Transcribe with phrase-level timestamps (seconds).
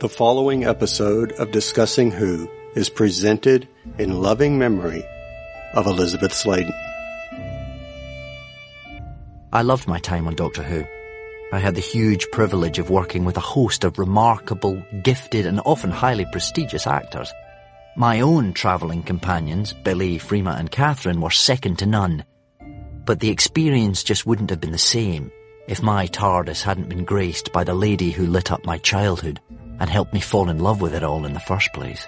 [0.00, 5.04] The following episode of Discussing Who is presented in loving memory
[5.72, 6.72] of Elizabeth Sladen.
[9.52, 10.84] I loved my time on Doctor Who.
[11.52, 15.92] I had the huge privilege of working with a host of remarkable, gifted and often
[15.92, 17.32] highly prestigious actors.
[17.96, 22.24] My own travelling companions, Billy, Freema and Catherine, were second to none.
[23.04, 25.30] But the experience just wouldn't have been the same
[25.68, 29.40] if my TARDIS hadn't been graced by the lady who lit up my childhood
[29.80, 32.06] and helped me fall in love with it all in the first place.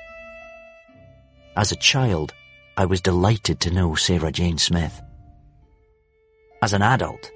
[1.56, 2.32] As a child,
[2.76, 5.00] I was delighted to know Sarah Jane Smith.
[6.62, 7.30] As an adult,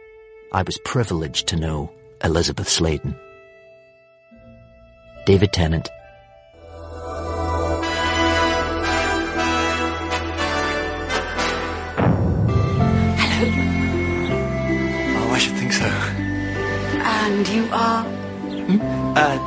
[0.53, 3.17] I was privileged to know Elizabeth Sladen.
[5.27, 5.89] David Tennant.
[13.23, 13.51] Hello.
[15.19, 15.87] Oh, I should think so.
[15.87, 18.07] And you are
[19.17, 19.39] Uh,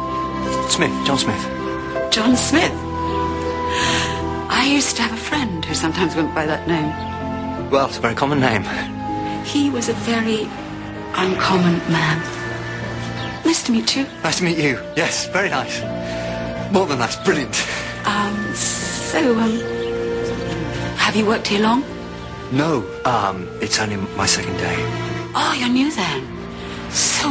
[0.69, 1.43] Smith, John Smith.
[2.11, 2.71] John Smith.
[4.49, 7.69] I used to have a friend who sometimes went by that name.
[7.69, 8.63] Well, it's a very common name.
[9.45, 10.41] He was a very
[11.15, 12.19] uncommon man.
[13.45, 14.05] Nice to meet you.
[14.23, 14.79] Nice to meet you.
[14.95, 15.81] Yes, very nice.
[16.71, 17.55] More than nice, brilliant.
[18.05, 19.59] Um, so, um,
[20.97, 21.83] have you worked here long?
[22.51, 24.75] No, um, it's only my second day.
[25.35, 26.21] Oh, you're new then.
[26.91, 27.29] So,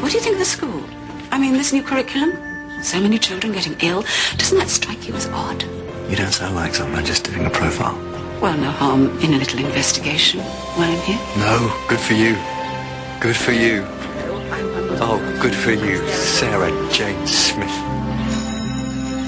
[0.00, 0.82] what do you think of the school?
[1.30, 2.49] I mean, this new curriculum?
[2.82, 4.02] So many children getting ill.
[4.38, 5.62] Doesn't that strike you as odd?
[6.08, 7.94] You don't sound like someone just doing a profile.
[8.40, 11.18] Well, no harm in a little investigation while I'm here.
[11.36, 12.34] No, good for you.
[13.20, 13.84] Good for you.
[15.02, 17.68] Oh, good for you, Sarah Jane Smith.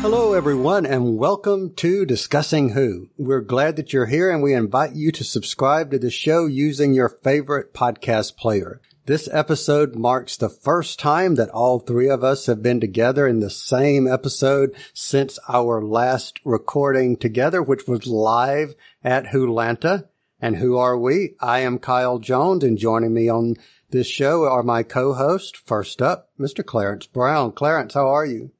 [0.00, 3.10] Hello everyone and welcome to Discussing Who.
[3.18, 6.94] We're glad that you're here and we invite you to subscribe to the show using
[6.94, 8.80] your favorite podcast player.
[9.04, 13.40] This episode marks the first time that all three of us have been together in
[13.40, 20.06] the same episode since our last recording together, which was live at Wholanta.
[20.40, 21.34] And who are we?
[21.40, 23.56] I am Kyle Jones and joining me on
[23.90, 25.56] this show are my co-host.
[25.56, 26.64] First up, Mr.
[26.64, 27.50] Clarence Brown.
[27.50, 28.52] Clarence, how are you?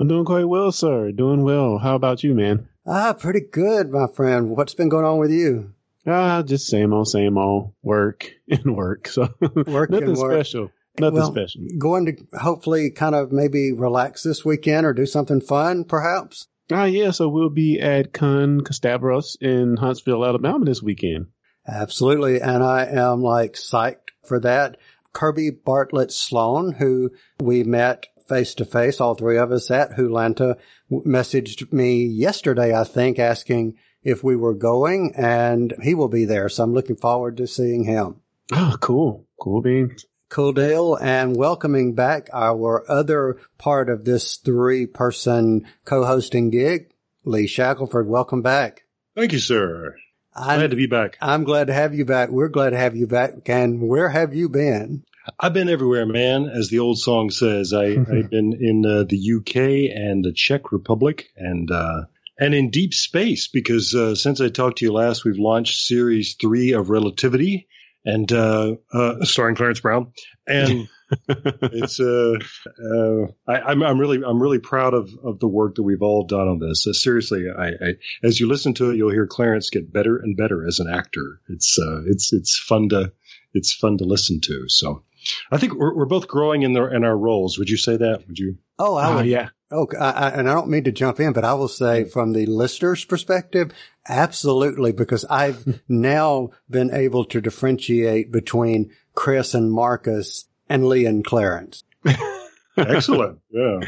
[0.00, 1.12] I'm doing quite well, sir.
[1.12, 1.78] Doing well.
[1.78, 2.68] How about you, man?
[2.84, 4.50] Ah, pretty good, my friend.
[4.50, 5.74] What's been going on with you?
[6.06, 7.72] Ah, just same old, same old.
[7.82, 9.08] Work and work.
[9.08, 9.28] So
[9.66, 10.32] Work nothing work.
[10.34, 10.70] special.
[10.98, 11.62] Nothing Well, special.
[11.78, 16.46] Going to hopefully kind of maybe relax this weekend or do something fun, perhaps.
[16.72, 17.10] Ah, yeah.
[17.10, 21.26] So we'll be at Con Kasterborous in Huntsville, Alabama this weekend.
[21.66, 22.40] Absolutely.
[22.40, 24.78] And I am like psyched for that.
[25.12, 30.56] Kirby Bartlett Sloan, who we met face to face, all three of us at Wholanta,
[30.90, 33.74] messaged me yesterday, I think, asking
[34.06, 36.48] if we were going and he will be there.
[36.48, 38.20] So I'm looking forward to seeing him.
[38.52, 39.26] Oh, cool.
[39.40, 40.06] Cool beans.
[40.28, 40.94] Cool deal.
[40.94, 46.92] And welcoming back our other part of this three person co-hosting gig,
[47.24, 48.06] Lee Shackelford.
[48.06, 48.84] Welcome back.
[49.16, 49.96] Thank you, sir.
[50.32, 51.18] I'm, Glad to be back.
[51.20, 52.28] I'm glad to have you back.
[52.28, 53.48] We're glad to have you back.
[53.48, 55.02] And where have you been?
[55.40, 56.48] I've been everywhere, man.
[56.48, 60.70] As the old song says, I, I've been in uh, the UK and the Czech
[60.70, 62.02] Republic and uh,
[62.38, 66.36] and in deep space because uh, since I talked to you last, we've launched series
[66.40, 67.68] three of Relativity
[68.04, 70.12] and uh, uh, starring Clarence Brown,
[70.46, 70.88] and
[71.28, 75.82] it's uh, uh, I, I'm I'm really I'm really proud of of the work that
[75.82, 76.86] we've all done on this.
[76.86, 77.92] Uh, seriously, I, I
[78.22, 81.40] as you listen to it, you'll hear Clarence get better and better as an actor.
[81.48, 83.12] It's uh, it's it's fun to
[83.52, 84.68] it's fun to listen to.
[84.68, 85.02] So
[85.50, 87.58] I think we're, we're both growing in their in our roles.
[87.58, 88.26] Would you say that?
[88.28, 88.58] Would you?
[88.78, 89.48] Oh, I would, yeah.
[89.70, 92.12] Oh, I, I, and I don't mean to jump in, but I will say mm.
[92.12, 93.72] from the listener's perspective,
[94.08, 101.24] absolutely, because I've now been able to differentiate between Chris and Marcus and Lee and
[101.24, 101.82] Clarence.
[102.76, 103.40] Excellent.
[103.50, 103.80] yeah.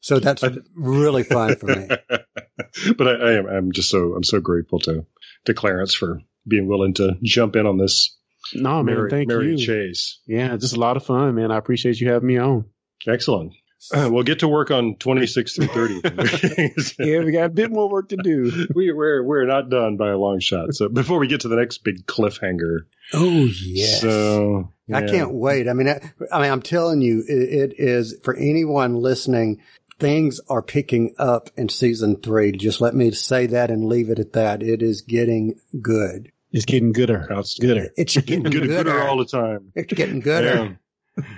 [0.00, 1.88] So that's really fun for me.
[2.96, 5.04] but I, I am I'm just so I'm so grateful to
[5.46, 8.16] to Clarence for being willing to jump in on this
[8.54, 8.94] No, man.
[8.94, 9.58] Mary, thank Mary you.
[9.58, 10.20] Chase.
[10.26, 11.50] Yeah, just a lot of fun, man.
[11.50, 12.66] I appreciate you having me on.
[13.06, 13.52] Excellent.
[13.94, 15.94] Uh, we'll get to work on 26 through 30.
[16.98, 18.66] Yeah, we got a bit more work to do.
[18.74, 20.74] we, we're we're not done by a long shot.
[20.74, 22.80] So before we get to the next big cliffhanger,
[23.12, 24.00] Oh, yes.
[24.00, 25.68] so I can't wait.
[25.68, 26.00] I mean, I,
[26.32, 29.60] I mean, I'm telling you, it, it is for anyone listening.
[29.98, 32.52] Things are picking up in season three.
[32.52, 34.62] Just let me say that and leave it at that.
[34.62, 36.30] It is getting good.
[36.52, 37.26] It's getting gooder.
[37.32, 37.88] Outs- Gooder.
[37.96, 38.66] It's getting Good, gooder.
[38.84, 39.72] gooder all the time.
[39.74, 40.78] It's getting gooder.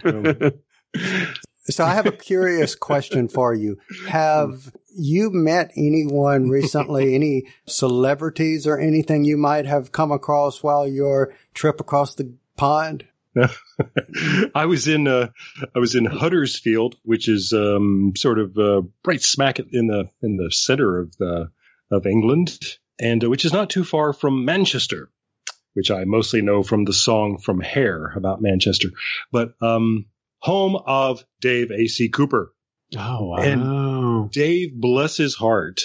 [0.05, 1.31] Yeah.
[1.71, 3.79] So I have a curious question for you.
[4.07, 10.87] Have you met anyone recently, any celebrities or anything you might have come across while
[10.87, 13.07] your trip across the pond?
[14.55, 15.29] I was in uh,
[15.75, 20.37] I was in Huddersfield, which is um, sort of uh, right smack in the in
[20.37, 21.51] the center of the
[21.91, 22.59] of England,
[22.99, 25.11] and uh, which is not too far from Manchester,
[25.75, 28.89] which I mostly know from the song from Hair about Manchester,
[29.31, 30.07] but um,
[30.39, 31.87] home of Dave A.
[31.87, 32.09] C.
[32.09, 32.53] Cooper.
[32.97, 33.37] Oh wow!
[33.37, 35.81] And Dave, bless his heart,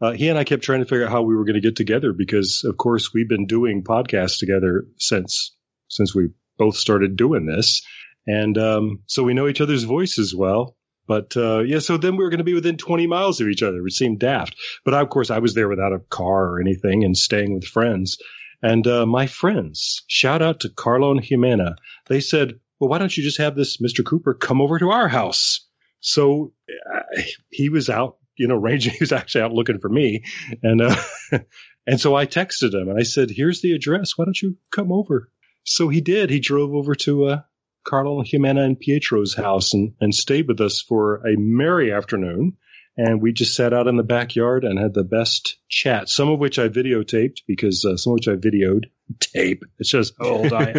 [0.00, 1.76] uh, he and I kept trying to figure out how we were going to get
[1.76, 5.56] together because, of course, we've been doing podcasts together since
[5.88, 7.82] since we both started doing this,
[8.26, 10.76] and um, so we know each other's voices well.
[11.06, 13.62] But uh, yeah, so then we were going to be within 20 miles of each
[13.62, 14.54] other, which seemed daft.
[14.84, 18.18] But of course, I was there without a car or anything and staying with friends.
[18.62, 21.76] And uh, my friends, shout out to Carlo and Jimena.
[22.08, 24.04] They said, "Well, why don't you just have this Mr.
[24.04, 25.66] Cooper come over to our house?"
[26.00, 28.92] So uh, he was out you know, ranging.
[28.92, 30.24] He was actually out looking for me,
[30.62, 30.96] and uh,
[31.86, 34.16] and so I texted him and I said, "Here's the address.
[34.16, 35.30] Why don't you come over?"
[35.64, 36.30] So he did.
[36.30, 37.40] He drove over to uh,
[37.84, 42.56] Carlo Jimena and Pietro's house and and stayed with us for a merry afternoon.
[42.96, 46.08] And we just sat out in the backyard and had the best chat.
[46.08, 48.86] Some of which I videotaped because uh, some of which I videoed
[49.20, 49.64] tape.
[49.78, 50.70] It's just how old I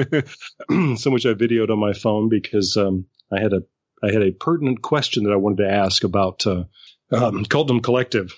[0.69, 0.95] am.
[0.95, 3.63] of which I videoed on my phone because um, I had a
[4.01, 6.63] I had a pertinent question that I wanted to ask about uh,
[7.11, 8.33] um, Cultdom Collective,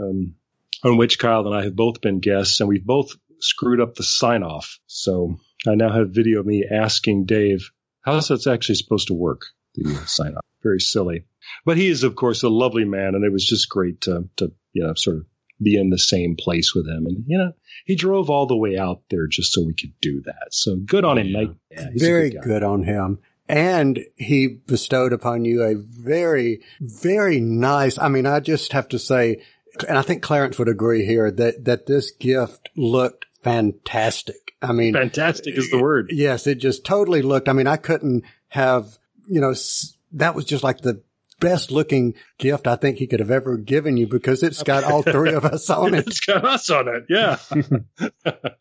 [0.00, 0.34] um,
[0.84, 4.02] on which Kyle and I have both been guests, and we've both screwed up the
[4.02, 4.78] sign off.
[4.86, 5.36] So
[5.66, 7.70] I now have video of me asking Dave,
[8.02, 9.42] how's that actually supposed to work?
[9.74, 10.44] The sign off.
[10.62, 11.26] Very silly.
[11.64, 14.52] But he is, of course, a lovely man, and it was just great to, to,
[14.72, 15.26] you know, sort of
[15.60, 17.06] be in the same place with him.
[17.06, 17.52] And, you know,
[17.84, 20.48] he drove all the way out there just so we could do that.
[20.50, 21.50] So good on him, Mike.
[21.70, 23.18] Yeah, Very good, good on him
[23.48, 27.98] and he bestowed upon you a very, very nice.
[27.98, 29.42] I mean, I just have to say,
[29.88, 34.54] and I think Clarence would agree here that, that this gift looked fantastic.
[34.60, 36.10] I mean, fantastic is the word.
[36.10, 36.46] Yes.
[36.46, 38.98] It just totally looked, I mean, I couldn't have,
[39.28, 39.54] you know,
[40.12, 41.02] that was just like the
[41.38, 45.02] best looking gift I think he could have ever given you because it's got all
[45.02, 46.06] three of us on it.
[46.06, 47.04] it's got us on it.
[47.08, 47.38] Yeah.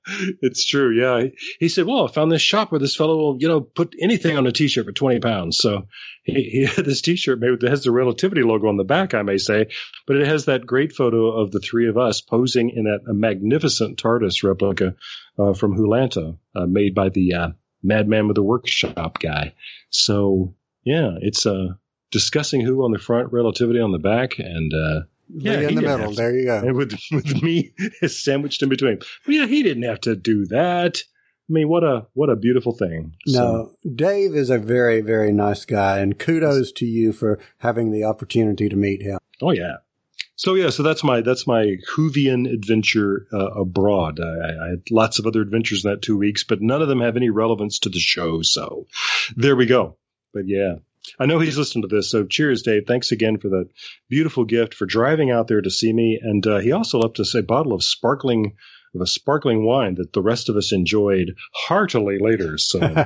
[0.41, 0.91] it's true.
[0.91, 1.29] Yeah.
[1.59, 4.37] He said, well, I found this shop where this fellow will, you know, put anything
[4.37, 5.57] on a t-shirt for 20 pounds.
[5.57, 5.87] So
[6.23, 9.21] he, he had this t-shirt made that has the relativity logo on the back, I
[9.21, 9.67] may say,
[10.07, 13.97] but it has that great photo of the three of us posing in that magnificent
[13.97, 14.95] TARDIS replica
[15.37, 17.49] uh, from Wholanta, uh, made by the uh,
[17.83, 19.53] Madman with the Workshop guy.
[19.89, 21.67] So yeah, it's a, uh,
[22.11, 25.01] discussing who on the front, relativity on the back, and uh,
[25.33, 26.09] yeah, in the middle.
[26.11, 26.57] To, there you go.
[26.59, 27.73] And with with me
[28.07, 28.99] sandwiched in between.
[29.25, 30.97] But yeah, he didn't have to do that.
[31.47, 33.15] I mean, what a what a beautiful thing.
[33.27, 38.05] No, Dave is a very very nice guy, and kudos to you for having the
[38.05, 39.19] opportunity to meet him.
[39.41, 39.77] Oh yeah.
[40.37, 44.19] So yeah, so that's my that's my Whovian adventure uh, abroad.
[44.19, 46.99] I, I, had lots of other adventures in that two weeks, but none of them
[46.99, 48.41] have any relevance to the show.
[48.41, 48.87] So
[49.37, 49.97] there we go.
[50.33, 50.75] But yeah,
[51.19, 52.85] I know he's listened to this, so cheers, Dave.
[52.87, 53.69] Thanks again for that
[54.09, 56.19] beautiful gift for driving out there to see me.
[56.21, 58.53] And uh, he also left us a bottle of sparkling
[58.95, 62.57] of a sparkling wine that the rest of us enjoyed heartily later.
[62.57, 63.05] So, uh,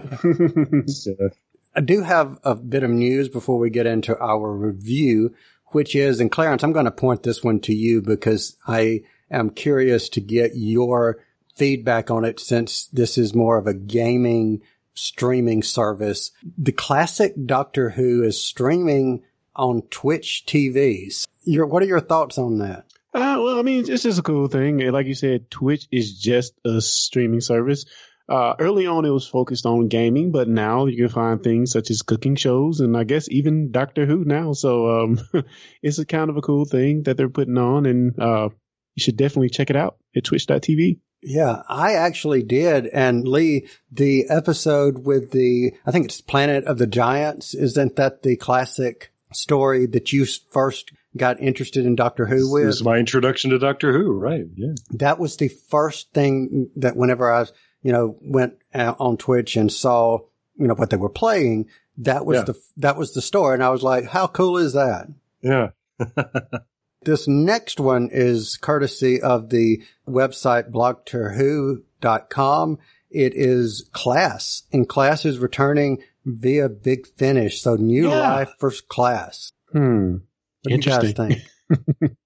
[1.75, 5.33] I do have a bit of news before we get into our review,
[5.67, 9.49] which is, and Clarence, I'm going to point this one to you because I am
[9.49, 11.23] curious to get your
[11.55, 14.61] feedback on it since this is more of a gaming
[14.93, 16.31] streaming service.
[16.57, 19.23] The classic Doctor Who is streaming
[19.55, 21.27] on Twitch TVs.
[21.43, 22.85] Your, what are your thoughts on that?
[23.13, 24.79] Uh, well, I mean, it's just a cool thing.
[24.91, 27.85] Like you said, Twitch is just a streaming service.
[28.29, 31.89] Uh, early on, it was focused on gaming, but now you can find things such
[31.89, 34.53] as cooking shows and I guess even Doctor Who now.
[34.53, 35.19] So, um,
[35.81, 38.49] it's a kind of a cool thing that they're putting on and, uh,
[38.95, 40.99] you should definitely check it out at twitch.tv.
[41.21, 42.87] Yeah, I actually did.
[42.87, 48.23] And Lee, the episode with the, I think it's Planet of the Giants, isn't that
[48.23, 52.65] the classic story that you first got interested in Doctor Who with?
[52.65, 54.45] This is my introduction to Doctor Who, right?
[54.55, 54.73] Yeah.
[54.91, 57.45] That was the first thing that whenever I,
[57.81, 60.19] you know, went uh, on Twitch and saw,
[60.55, 62.43] you know, what they were playing, that was yeah.
[62.43, 63.55] the, that was the story.
[63.55, 65.07] And I was like, how cool is that?
[65.41, 65.69] Yeah.
[67.01, 72.77] This next one is courtesy of the website blogtorwho.com.
[73.09, 77.61] It is class and class is returning via big finish.
[77.61, 78.19] So new yeah.
[78.19, 79.53] life first class.
[79.71, 80.17] Hmm.
[80.63, 81.41] What do you guys think?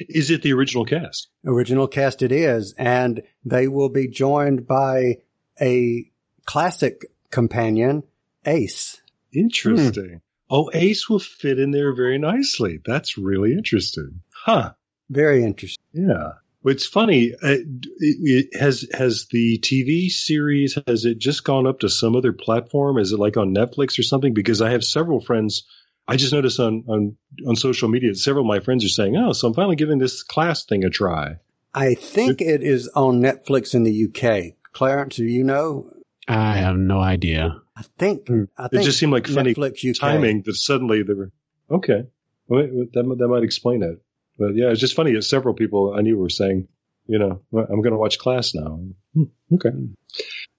[0.00, 1.28] is it the original cast?
[1.44, 2.74] Original cast it is.
[2.78, 5.18] And they will be joined by
[5.60, 6.10] a
[6.46, 8.04] classic companion,
[8.46, 9.02] Ace.
[9.34, 10.08] Interesting.
[10.08, 10.16] Hmm.
[10.54, 12.78] Oh, Ace will fit in there very nicely.
[12.84, 14.20] That's really interesting.
[14.34, 14.74] Huh.
[15.08, 15.82] Very interesting.
[15.94, 16.32] Yeah.
[16.62, 17.32] It's funny.
[17.32, 22.14] Uh, it, it has has the TV series has it just gone up to some
[22.14, 22.98] other platform?
[22.98, 24.34] Is it like on Netflix or something?
[24.34, 25.64] Because I have several friends.
[26.06, 27.16] I just noticed on on
[27.48, 30.22] on social media, several of my friends are saying, "Oh, so I'm finally giving this
[30.22, 31.36] class thing a try."
[31.74, 34.54] I think it is on Netflix in the UK.
[34.72, 35.90] Clarence, do you know?
[36.28, 37.61] I have no idea.
[37.82, 38.30] I think.
[38.56, 39.96] I think It just seemed like funny Netflix UK.
[39.98, 41.30] timing that suddenly they were
[41.70, 42.04] okay.
[42.48, 44.00] Well, that that might explain it.
[44.38, 45.12] But yeah, it's just funny.
[45.14, 46.68] that Several people I knew were saying,
[47.06, 48.80] you know, I'm going to watch class now.
[49.14, 49.24] Hmm,
[49.54, 49.70] okay.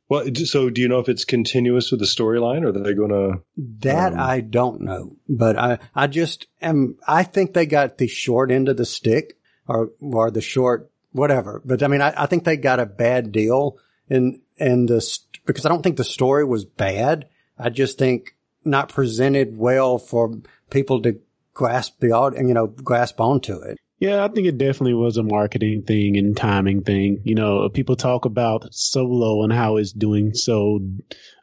[0.09, 3.09] Well, so do you know if it's continuous with the storyline, or are they going
[3.09, 3.41] to?
[3.79, 8.07] That Um, I don't know, but I, I just am, I think they got the
[8.07, 9.37] short end of the stick
[9.67, 11.61] or, or the short, whatever.
[11.65, 13.77] But I mean, I, I think they got a bad deal
[14.09, 17.27] in and the, st- because I don't think the story was bad.
[17.57, 18.35] I just think
[18.65, 20.37] not presented well for
[20.69, 21.19] people to
[21.53, 23.77] grasp the, aud- you know, grasp onto it.
[23.99, 27.21] Yeah, I think it definitely was a marketing thing and timing thing.
[27.23, 30.81] You know, people talk about Solo and how it's doing so,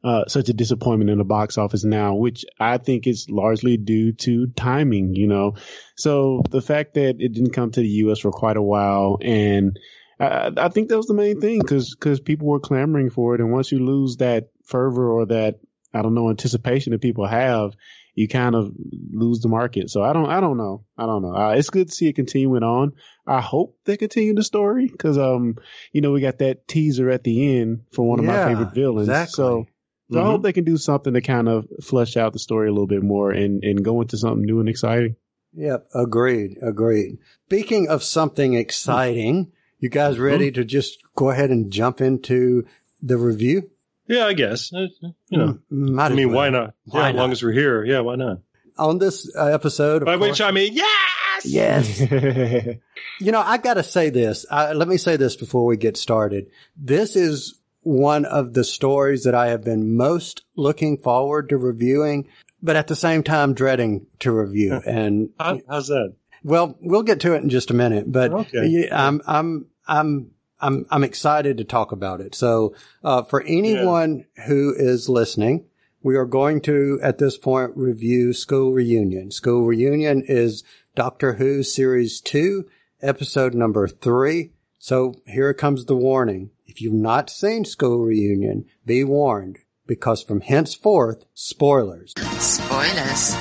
[0.04, 4.12] uh, such a disappointment in the box office now, which I think is largely due
[4.12, 5.54] to timing, you know.
[5.96, 8.18] So the fact that it didn't come to the U.S.
[8.18, 9.78] for quite a while and
[10.20, 13.40] I, I think that was the main thing because, because people were clamoring for it.
[13.40, 15.60] And once you lose that fervor or that,
[15.94, 17.72] I don't know, anticipation that people have,
[18.14, 18.72] you kind of
[19.12, 19.88] lose the market.
[19.90, 20.84] So I don't, I don't know.
[20.98, 21.34] I don't know.
[21.34, 22.92] Uh, it's good to see it continuing on.
[23.26, 25.56] I hope they continue the story because, um,
[25.92, 28.74] you know, we got that teaser at the end for one of Yeah, my favorite
[28.74, 29.08] villains.
[29.08, 29.32] exactly.
[29.32, 29.66] So,
[30.12, 30.26] so I Mhm.
[30.26, 33.02] hope they can do something to kind of flesh out the story a little bit
[33.02, 35.16] more and, and go into something new and exciting.
[35.54, 35.86] Yep.
[35.94, 36.58] Agreed.
[36.62, 37.18] Agreed.
[37.46, 42.66] Speaking of something exciting, you guys ready to just go ahead and jump into
[43.02, 43.70] the review?
[44.06, 44.72] Yeah, I guess.
[44.72, 44.86] Uh,
[45.28, 46.36] You know, Might I mean, well.
[46.36, 46.74] why not?
[46.86, 47.84] Why yeah, as long as we're here.
[47.84, 48.38] Yeah, why not?
[48.78, 51.44] On this uh, episode, of By course- which I mean, yes.
[51.44, 52.00] yes.
[53.22, 54.46] You know, I got to say this.
[54.50, 56.46] I, let me say this before we get started.
[56.74, 62.28] This is one of the stories that I have been most looking forward to reviewing,
[62.62, 64.80] but at the same time dreading to review.
[64.86, 66.14] And How, how's that?
[66.42, 68.66] well, we'll get to it in just a minute, but Okay.
[68.66, 72.34] yeah, I'm, I'm, I'm, I'm, I'm excited to talk about it.
[72.34, 75.66] So, uh, for anyone who is listening,
[76.02, 79.30] we are going to, at this point, review School Reunion.
[79.30, 82.66] School Reunion is Doctor Who Series 2,
[83.02, 84.50] episode number 3.
[84.78, 86.50] So here comes the warning.
[86.66, 92.14] If you've not seen School Reunion, be warned, because from henceforth, spoilers.
[92.38, 93.34] Spoilers.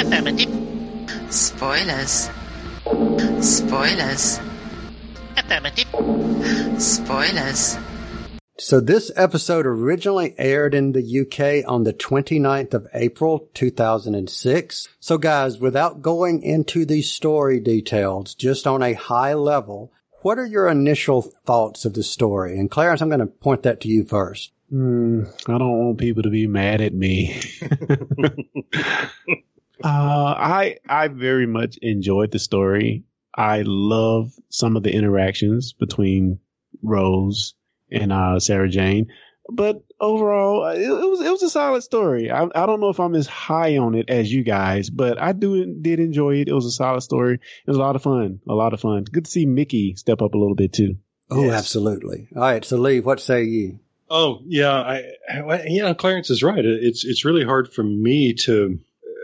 [0.00, 1.30] Affirmative.
[1.30, 2.30] Spoilers.
[3.40, 4.40] Spoilers.
[5.36, 6.82] Affirmative.
[6.82, 7.78] Spoilers.
[8.58, 14.88] So this episode originally aired in the UK on the 29th of April 2006.
[15.00, 20.46] So guys, without going into the story details, just on a high level, what are
[20.46, 22.58] your initial thoughts of the story?
[22.58, 24.52] And Clarence, I'm going to point that to you first.
[24.70, 27.40] Hmm, I don't want people to be mad at me.
[29.82, 33.04] uh, I I very much enjoyed the story.
[33.34, 36.38] I love some of the interactions between
[36.82, 37.54] Rose
[37.90, 39.08] and uh, Sarah Jane,
[39.50, 42.30] but overall, uh, it, it was it was a solid story.
[42.30, 45.32] I I don't know if I'm as high on it as you guys, but I
[45.32, 46.48] do did enjoy it.
[46.48, 47.34] It was a solid story.
[47.34, 48.40] It was a lot of fun.
[48.48, 49.04] A lot of fun.
[49.04, 50.96] Good to see Mickey step up a little bit too.
[51.30, 51.54] Oh, Yes.
[51.54, 52.28] absolutely.
[52.36, 52.64] All right.
[52.64, 53.78] So Lee, what say you?
[54.10, 56.62] Oh yeah, I, I yeah, Clarence is right.
[56.64, 58.78] It's it's really hard for me to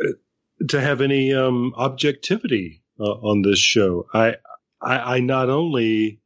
[0.05, 4.07] uh, to have any um, objectivity uh, on this show.
[4.12, 4.37] I,
[4.81, 6.21] I I not only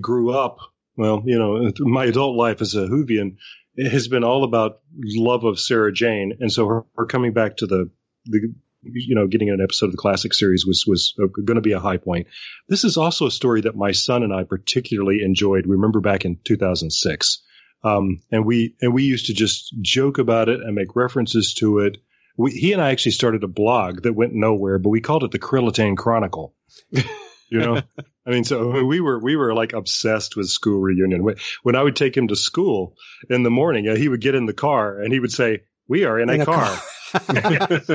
[0.00, 0.58] grew up,
[0.96, 3.36] well, you know, my adult life as a Whovian
[3.78, 7.66] has been all about love of Sarah Jane, and so her, her coming back to
[7.66, 7.90] the
[8.24, 11.72] the you know getting an episode of the classic series was was going to be
[11.72, 12.26] a high point.
[12.68, 15.66] This is also a story that my son and I particularly enjoyed.
[15.66, 17.42] We remember back in 2006.
[17.84, 21.78] Um, and we and we used to just joke about it and make references to
[21.80, 21.98] it.
[22.38, 25.32] We, he and I actually started a blog that went nowhere, but we called it
[25.32, 26.54] the Krillitane Chronicle.
[26.90, 27.82] you know,
[28.26, 31.22] I mean, so we were we were like obsessed with school reunion.
[31.24, 32.94] When- When I would take him to school
[33.28, 36.04] in the morning, uh, he would get in the car and he would say, "We
[36.04, 36.78] are in, In a, a car."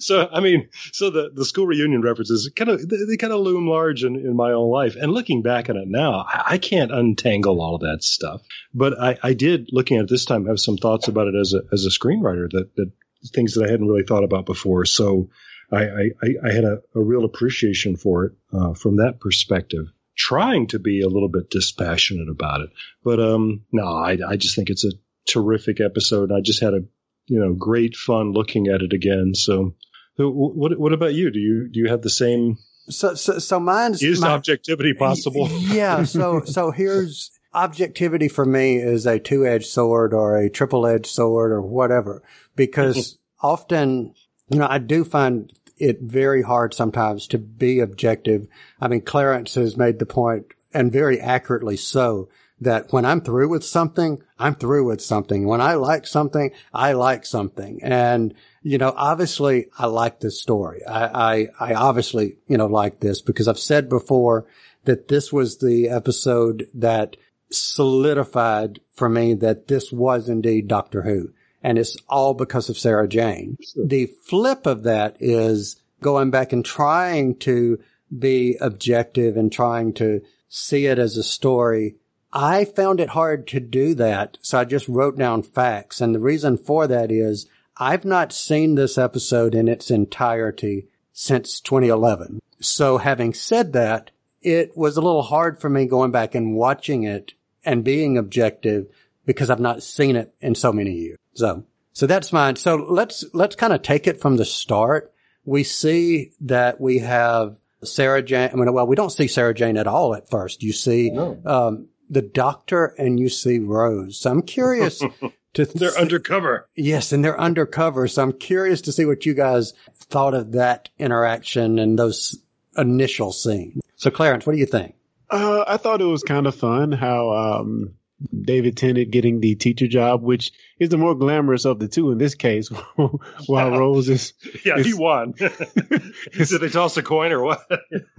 [0.00, 3.40] so I mean, so the the school reunion references kind of they, they kind of
[3.40, 4.96] loom large in, in my own life.
[4.96, 8.42] And looking back on it now, I, I can't untangle all of that stuff.
[8.74, 11.54] But I, I did, looking at it this time, have some thoughts about it as
[11.54, 12.90] a as a screenwriter that that
[13.26, 14.84] things that I hadn't really thought about before.
[14.84, 15.30] So
[15.72, 16.10] I I,
[16.44, 19.86] I- had a, a real appreciation for it uh, from that perspective.
[20.16, 22.70] Trying to be a little bit dispassionate about it,
[23.04, 24.90] but um, no, I I just think it's a
[25.28, 26.32] terrific episode.
[26.32, 26.80] I just had a
[27.26, 29.32] you know great fun looking at it again.
[29.34, 29.74] So,
[30.16, 31.30] so what what about you?
[31.30, 32.58] Do you do you have the same
[32.88, 35.48] So, so, so mine's Is my- objectivity possible?
[35.60, 36.02] yeah.
[36.02, 41.06] So, so here's objectivity for me is a two edged sword or a triple edged
[41.06, 42.22] sword or whatever,
[42.56, 44.14] because often,
[44.48, 48.46] you know, I do find it very hard sometimes to be objective.
[48.80, 52.28] I mean, Clarence has made the point and very accurately so
[52.60, 55.46] that when I'm through with something, I'm through with something.
[55.46, 57.80] When I like something, I like something.
[57.82, 60.84] And, you know, obviously I like this story.
[60.84, 64.46] I, I, I obviously, you know, like this because I've said before
[64.84, 67.16] that this was the episode that
[67.50, 71.32] solidified for me that this was indeed Doctor Who.
[71.62, 73.56] And it's all because of Sarah Jane.
[73.76, 77.80] The flip of that is going back and trying to
[78.16, 81.96] be objective and trying to see it as a story.
[82.32, 84.38] I found it hard to do that.
[84.40, 86.00] So I just wrote down facts.
[86.00, 91.60] And the reason for that is I've not seen this episode in its entirety since
[91.60, 92.40] 2011.
[92.60, 94.10] So having said that,
[94.42, 97.34] it was a little hard for me going back and watching it
[97.68, 98.86] and being objective
[99.26, 101.18] because I've not seen it in so many years.
[101.34, 102.56] So, so that's mine.
[102.56, 105.12] So let's, let's kind of take it from the start.
[105.44, 108.50] We see that we have Sarah Jane.
[108.52, 110.62] I mean, well, we don't see Sarah Jane at all at first.
[110.62, 114.18] You see, um, the doctor and you see Rose.
[114.18, 114.98] So I'm curious
[115.54, 116.66] to, They're undercover.
[116.74, 118.08] yes, and they're undercover.
[118.08, 122.34] So I'm curious to see what you guys thought of that interaction and those
[122.78, 123.82] initial scenes.
[123.96, 124.94] So Clarence, what do you think?
[125.30, 127.94] Uh, I thought it was kind of fun how um,
[128.42, 132.18] David Tennant getting the teacher job, which is the more glamorous of the two in
[132.18, 132.68] this case,
[133.46, 134.32] while Rose is.
[134.64, 135.32] Yeah, he It's- won.
[135.38, 137.60] Did they toss a coin or what?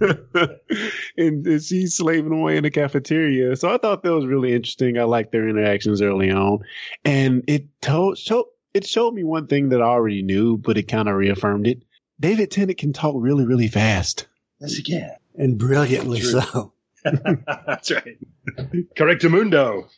[1.16, 3.56] and, and she's slaving away in the cafeteria.
[3.56, 4.98] So I thought that was really interesting.
[4.98, 6.60] I liked their interactions early on,
[7.04, 10.84] and it told show it showed me one thing that I already knew, but it
[10.88, 11.82] kind of reaffirmed it.
[12.20, 14.26] David Tennant can talk really, really fast.
[14.60, 15.10] Yes, he can.
[15.36, 16.72] And brilliantly so.
[17.04, 18.18] That's right.
[18.96, 19.88] Correctamundo.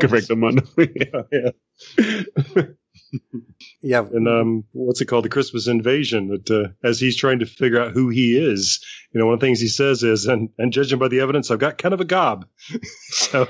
[0.00, 0.62] Correct, Amanda.
[0.78, 2.62] yeah.
[3.80, 4.00] Yeah.
[4.00, 5.24] And um, what's it called?
[5.24, 6.28] The Christmas invasion.
[6.28, 9.40] That uh, as he's trying to figure out who he is, you know, one of
[9.40, 12.00] the things he says is, and and judging by the evidence, I've got kind of
[12.00, 12.46] a gob.
[13.08, 13.48] so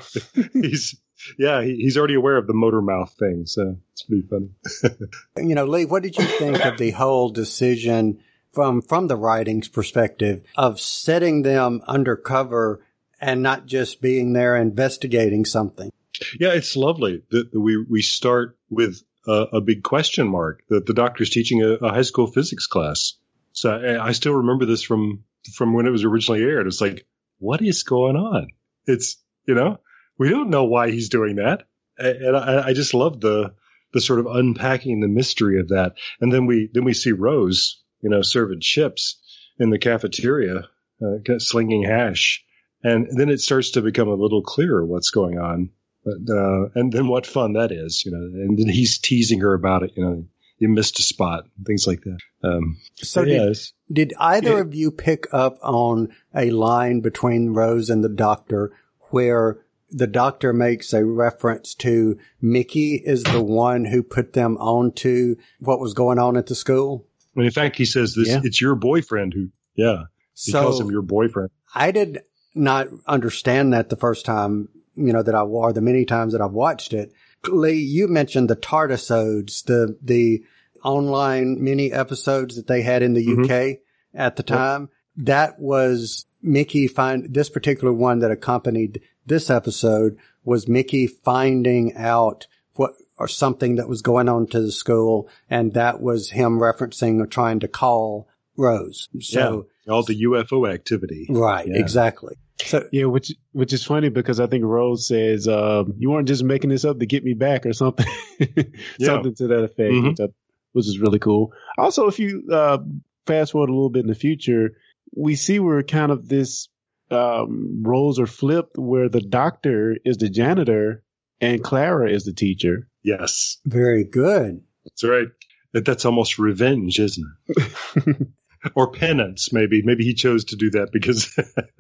[0.52, 1.00] he's
[1.38, 3.44] yeah, he, he's already aware of the motor mouth thing.
[3.46, 4.98] So it's pretty funny.
[5.48, 8.20] you know, Lee, what did you think of the whole decision
[8.52, 12.84] from from the writing's perspective of setting them undercover
[13.22, 15.90] and not just being there investigating something?
[16.38, 20.92] Yeah, it's lovely that we we start with a, a big question mark that the
[20.92, 23.14] doctor's teaching a, a high school physics class.
[23.52, 26.66] So I, I still remember this from from when it was originally aired.
[26.66, 27.06] It's like,
[27.38, 28.48] what is going on?
[28.86, 29.78] It's you know
[30.18, 31.64] we don't know why he's doing that,
[31.96, 33.54] and I, I just love the
[33.92, 35.94] the sort of unpacking the mystery of that.
[36.20, 39.18] And then we then we see Rose, you know, serving chips
[39.58, 40.68] in the cafeteria,
[41.02, 42.44] uh, slinging hash,
[42.82, 45.70] and then it starts to become a little clearer what's going on.
[46.04, 49.54] But, uh, and then what fun that is, you know, and then he's teasing her
[49.54, 50.24] about it, you know,
[50.58, 52.18] you missed a spot, things like that.
[52.42, 54.60] Um, So did, it's- did either Yeah.
[54.60, 58.72] of you pick up on a line between Rose and the doctor
[59.10, 64.90] where the doctor makes a reference to Mickey is the one who put them on
[64.92, 67.06] to what was going on at the school?
[67.36, 68.40] and in fact, he says this, Yeah.
[68.44, 71.50] it's your boyfriend who, yeah, he calls him your boyfriend.
[71.74, 72.18] I did
[72.54, 76.42] not understand that the first time, you know, that I or the many times that
[76.42, 77.12] I've watched it.
[77.48, 80.44] Lee, you mentioned the Tardisodes, the the
[80.84, 83.44] online mini episodes that they had in the Mhm.
[83.44, 83.80] UK
[84.14, 84.88] at the time.
[85.16, 92.46] That was Mickey find this particular one that accompanied this episode was Mickey finding out
[92.74, 97.20] what or something that was going on to the school, and that was him referencing
[97.20, 99.08] or trying to call Rose.
[99.20, 101.26] So yeah, all the UFO activity.
[101.30, 101.78] Right, Yeah.
[101.78, 102.34] exactly.
[102.60, 106.44] So Yeah, which which is funny because I think Rose says, um, "You weren't just
[106.44, 108.06] making this up to get me back or something,
[109.00, 110.08] something to that effect," Mhm.
[110.10, 110.28] which, I,
[110.72, 111.52] which is really cool.
[111.78, 112.78] Also, if you uh,
[113.26, 114.76] fast forward a little bit in the future,
[115.16, 116.68] we see where kind of this
[117.10, 121.02] um, roles are flipped, where the doctor is the janitor
[121.40, 122.88] and Clara is the teacher.
[123.02, 124.62] Yes, very good.
[124.84, 125.26] that's right.
[125.72, 128.28] That, that's almost revenge, isn't it?
[128.74, 129.82] or penance, maybe.
[129.82, 131.36] Maybe he chose to do that because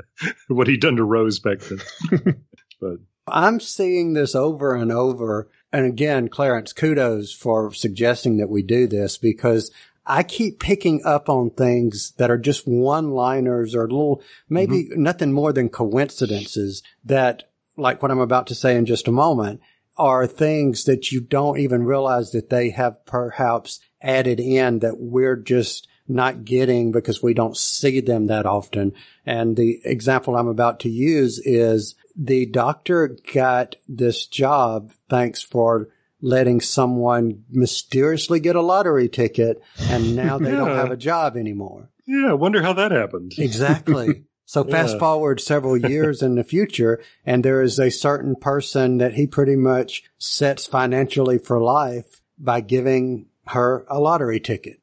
[0.48, 2.44] what he'd done to Rose back then.
[2.80, 5.48] but I'm seeing this over and over.
[5.72, 9.70] And again, Clarence, kudos for suggesting that we do this because
[10.04, 15.02] I keep picking up on things that are just one liners or little, maybe mm-hmm.
[15.02, 17.44] nothing more than coincidences that,
[17.76, 19.60] like what I'm about to say in just a moment,
[19.96, 25.36] are things that you don't even realize that they have perhaps added in that we're
[25.36, 28.92] just not getting because we don't see them that often.
[29.24, 35.88] And the example I'm about to use is the doctor got this job thanks for
[36.20, 41.90] letting someone mysteriously get a lottery ticket and now they don't have a job anymore.
[42.06, 43.32] Yeah, I wonder how that happened.
[43.38, 44.24] Exactly.
[44.44, 44.98] So fast Yeah.
[44.98, 49.56] forward several years in the future and there is a certain person that he pretty
[49.56, 54.81] much sets financially for life by giving her a lottery ticket.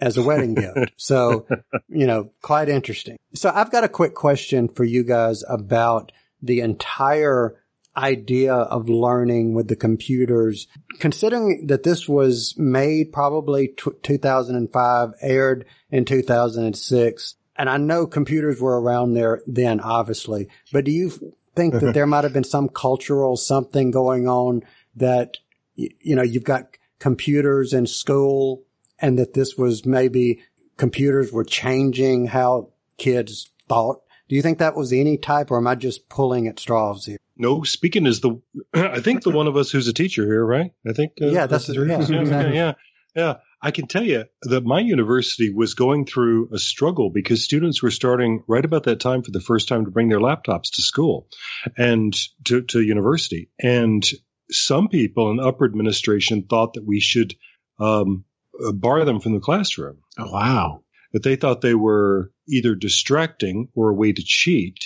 [0.00, 0.92] As a wedding gift.
[0.96, 1.46] So,
[1.88, 3.18] you know, quite interesting.
[3.34, 7.56] So I've got a quick question for you guys about the entire
[7.96, 15.64] idea of learning with the computers, considering that this was made probably t- 2005, aired
[15.90, 17.34] in 2006.
[17.56, 21.10] And I know computers were around there then, obviously, but do you
[21.54, 24.62] think that there might have been some cultural something going on
[24.96, 25.38] that,
[25.76, 28.62] y- you know, you've got computers in school
[29.00, 30.40] and that this was maybe
[30.76, 34.00] computers were changing how kids thought.
[34.28, 37.18] Do you think that was any type or am I just pulling at straws here?
[37.36, 38.40] No, speaking is the,
[38.74, 40.72] I think the one of us who's a teacher here, right?
[40.88, 41.12] I think.
[41.20, 41.88] uh, Yeah, that's- the truth.
[41.88, 42.54] yeah, yeah, exactly.
[42.56, 42.72] yeah,
[43.16, 43.34] yeah.
[43.62, 47.90] I can tell you that my university was going through a struggle because students were
[47.90, 51.28] starting right about that time for the first time to bring their laptops to school
[51.76, 53.50] and to, to university.
[53.62, 54.02] And
[54.50, 57.34] some people in upper administration thought that we should
[57.78, 58.24] um,
[58.66, 60.82] Uh, bar them from the classroom Oh, wow.
[61.12, 64.78] that they thought they were either distracting or a way to cheat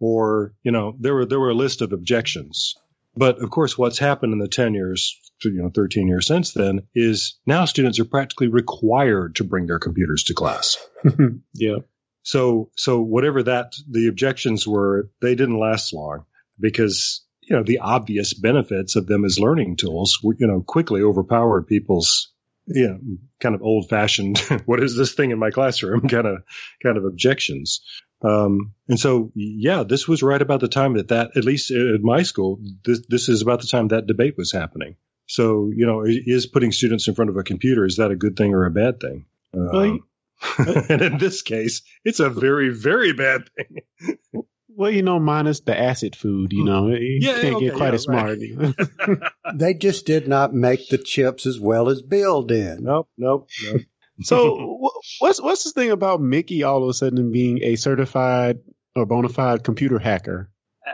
[0.00, 2.74] or you know there were there were a list of objections
[3.16, 6.82] but of course what's happened in the 10 years you know 13 years since then
[6.94, 10.76] is now students are practically required to bring their computers to class
[11.54, 11.78] yeah.
[12.22, 16.24] so so whatever that the objections were they didn't last long
[16.60, 21.02] because you know the obvious benefits of them as learning tools were you know quickly
[21.02, 22.32] overpowered people's
[22.68, 22.98] know
[23.40, 26.42] kind of old fashioned what is this thing in my classroom kind of
[26.82, 27.80] kind of objections.
[28.20, 32.00] Um, and so yeah this was right about the time that that at least at
[32.00, 34.96] my school this this is about the time that debate was happening.
[35.26, 38.36] So you know is putting students in front of a computer is that a good
[38.36, 39.26] thing or a bad thing?
[39.52, 40.04] Well, um,
[40.58, 44.44] and in this case, it's a very, very bad thing.
[44.78, 47.88] Well, you know, minus the acid food, you know, you Yeah, can't okay, get quite
[47.88, 48.38] yeah, as smart.
[49.54, 52.78] They just did not make the chips as well as Bill did.
[52.80, 53.80] Nope, nope, nope.
[54.22, 58.58] so, wh- what's what's this thing about Mickey all of a sudden being a certified
[58.94, 60.50] or bona fide computer hacker?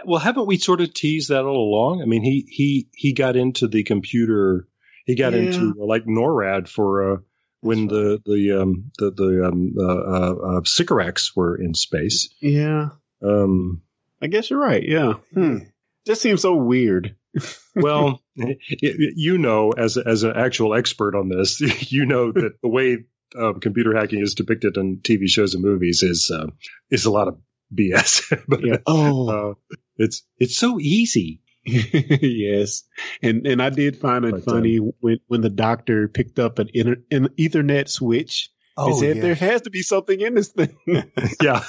[0.07, 2.01] well, haven't we sort of teased that all along?
[2.01, 4.67] I mean, he he he got into the computer.
[5.05, 5.41] He got Yeah.
[5.41, 7.17] into uh, like NORAD for uh,
[7.61, 12.29] when the the um, the the um, uh, uh, uh, Sycorax were in space.
[12.41, 12.91] Yeah,
[13.25, 13.83] Um,
[14.23, 14.83] I guess you're right.
[14.87, 15.59] Yeah, Hmm.
[16.07, 17.17] just seems so weird.
[17.75, 21.61] well, y- y- you know, as as an actual expert on this,
[21.93, 22.99] you know that the way
[23.37, 26.47] um, computer hacking is depicted in TV shows and movies is uh,
[26.91, 27.39] is a lot of
[27.75, 28.23] BS.
[28.49, 28.77] but Yeah.
[28.87, 29.55] Oh, uh,
[29.97, 31.41] it's it's so easy.
[31.67, 32.83] yes,
[33.23, 36.69] and and I did find it But, funny when when the doctor picked up an,
[36.75, 39.23] inter, an Ethernet switch Oh, said yes.
[39.23, 40.77] there has to be something in this thing.
[41.43, 41.63] Yeah,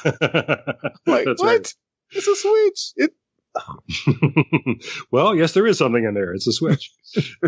[1.06, 1.44] like That's what?
[1.44, 1.74] right.
[2.12, 2.94] It's a switch.
[2.98, 3.12] It
[5.12, 6.34] well, yes, there is something in there.
[6.34, 6.92] It's a switch.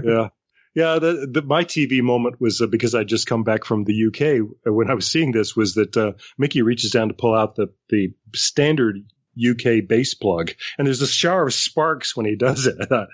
[0.01, 0.29] yeah.
[0.75, 4.07] Yeah, the, the, my TV moment was uh, because I just come back from the
[4.07, 4.47] UK.
[4.67, 7.55] uh, When I was seeing this, was that uh, Mickey reaches down to pull out
[7.55, 8.97] the the standard
[9.38, 12.78] UK base plug, and there's a shower of sparks when he does it.
[12.82, 13.08] I thought,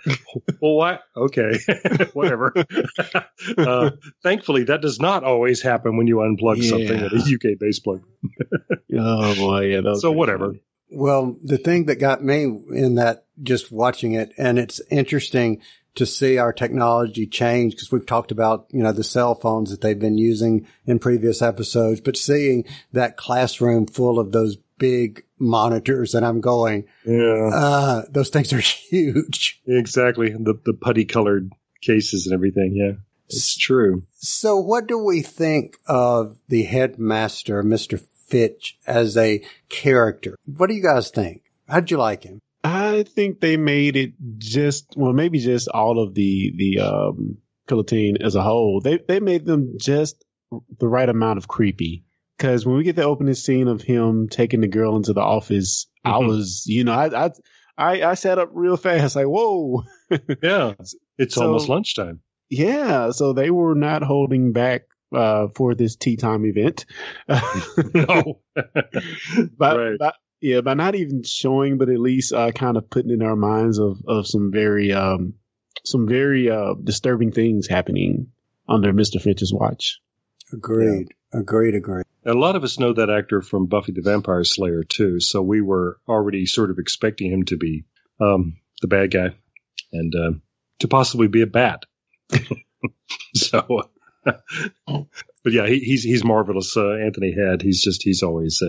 [0.62, 1.02] well, what?
[1.16, 1.60] Okay,
[2.14, 2.54] whatever.
[3.58, 3.92] uh,
[4.24, 7.10] thankfully, that does not always happen when you unplug something Yeah.
[7.12, 8.04] with a UK base plug.
[8.98, 9.94] oh boy, yeah.
[9.96, 10.48] So whatever.
[10.48, 10.64] funny.
[10.96, 15.62] Well, the thing that got me in that just watching it, and it's interesting
[15.96, 19.82] to see our technology change because we've talked about, you know, the cell phones that
[19.82, 26.16] they've been using in previous episodes, but seeing that classroom full of those big monitors
[26.16, 27.50] and I'm going, Yeah.
[27.54, 29.62] uh, those things are huge.
[29.68, 30.30] Exactly.
[30.32, 31.52] The the putty colored
[31.82, 32.74] cases and everything.
[32.76, 32.94] Yeah.
[33.28, 34.04] It's true.
[34.16, 38.00] So what do we think of the headmaster, Mr.
[38.28, 40.36] Finch, as a character?
[40.46, 41.42] What do you guys think?
[41.68, 42.40] How'd you like him?
[42.64, 48.22] I think they made it just well, maybe just all of the the um Krillitane
[48.22, 48.82] as a whole.
[48.82, 50.24] They they made them just
[50.80, 52.04] the right amount of creepy.
[52.38, 55.88] Because when we get the opening scene of him taking the girl into the office,
[56.04, 56.28] I Mhm.
[56.28, 57.32] was, you know, I I
[57.78, 59.84] I, I sat up real fast, like whoa,
[60.44, 60.74] Yeah.
[61.18, 62.22] It's So- almost lunchtime.
[62.50, 63.12] yeah.
[63.12, 64.84] So they were not holding back
[65.16, 66.86] uh for this tea time event.
[67.94, 68.40] no.
[68.56, 69.96] but, Right.
[70.00, 73.36] but yeah, by not even showing, but at least uh, kind of putting in our
[73.36, 75.36] minds of of some very um
[75.86, 78.28] some very uh disturbing things happening
[78.68, 80.00] under Mister Finch's watch.
[80.52, 81.10] Agreed.
[81.34, 82.06] Agreed, agreed.
[82.26, 85.62] A lot of us know that actor from Buffy the Vampire Slayer too, so we
[85.62, 87.86] were already sort of expecting him to be
[88.20, 89.32] um, the bad guy
[89.92, 90.32] and uh,
[90.80, 91.84] to possibly be a bat.
[93.36, 93.90] so,
[94.24, 95.08] but
[95.46, 96.78] yeah, he, he's he's marvelous.
[96.78, 98.64] Uh, Anthony Head, he's just he's always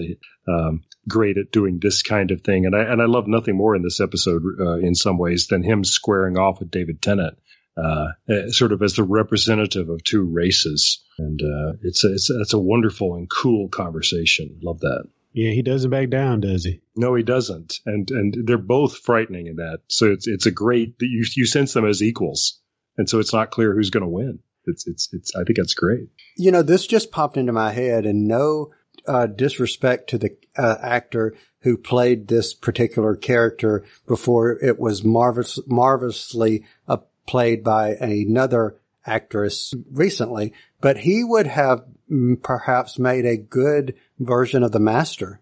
[0.48, 3.76] um, great at doing this kind of thing, and I and I love nothing more
[3.76, 7.38] in this episode uh, in some ways than him squaring off with David Tennant.
[7.76, 12.30] Uh, uh, sort of as the representative of two races, and uh, it's a, it's
[12.30, 14.60] a, it's a wonderful and cool conversation.
[14.62, 15.08] Love that.
[15.32, 16.80] Yeah, he doesn't back down, does he?
[16.94, 19.80] No, he doesn't, and and they're both frightening in that.
[19.88, 22.60] So it's it's a great that you you sense them as equals,
[22.96, 24.38] and so it's not clear who's going to win.
[24.66, 26.08] It's it's it's I think that's great.
[26.36, 28.70] You know, this just popped into my head, and no
[29.08, 35.58] uh, disrespect to the uh, actor who played this particular character before it was marvelous,
[35.66, 43.36] marvelously uh, played by another actress recently, but he would have mm, perhaps made a
[43.36, 45.40] good version of the master.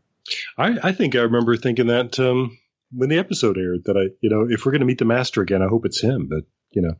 [0.57, 2.59] I, I think I remember thinking that um,
[2.93, 5.43] when the episode aired that I, you know, if we're going to meet the master
[5.43, 6.29] again, I hope it's him.
[6.29, 6.95] But you know,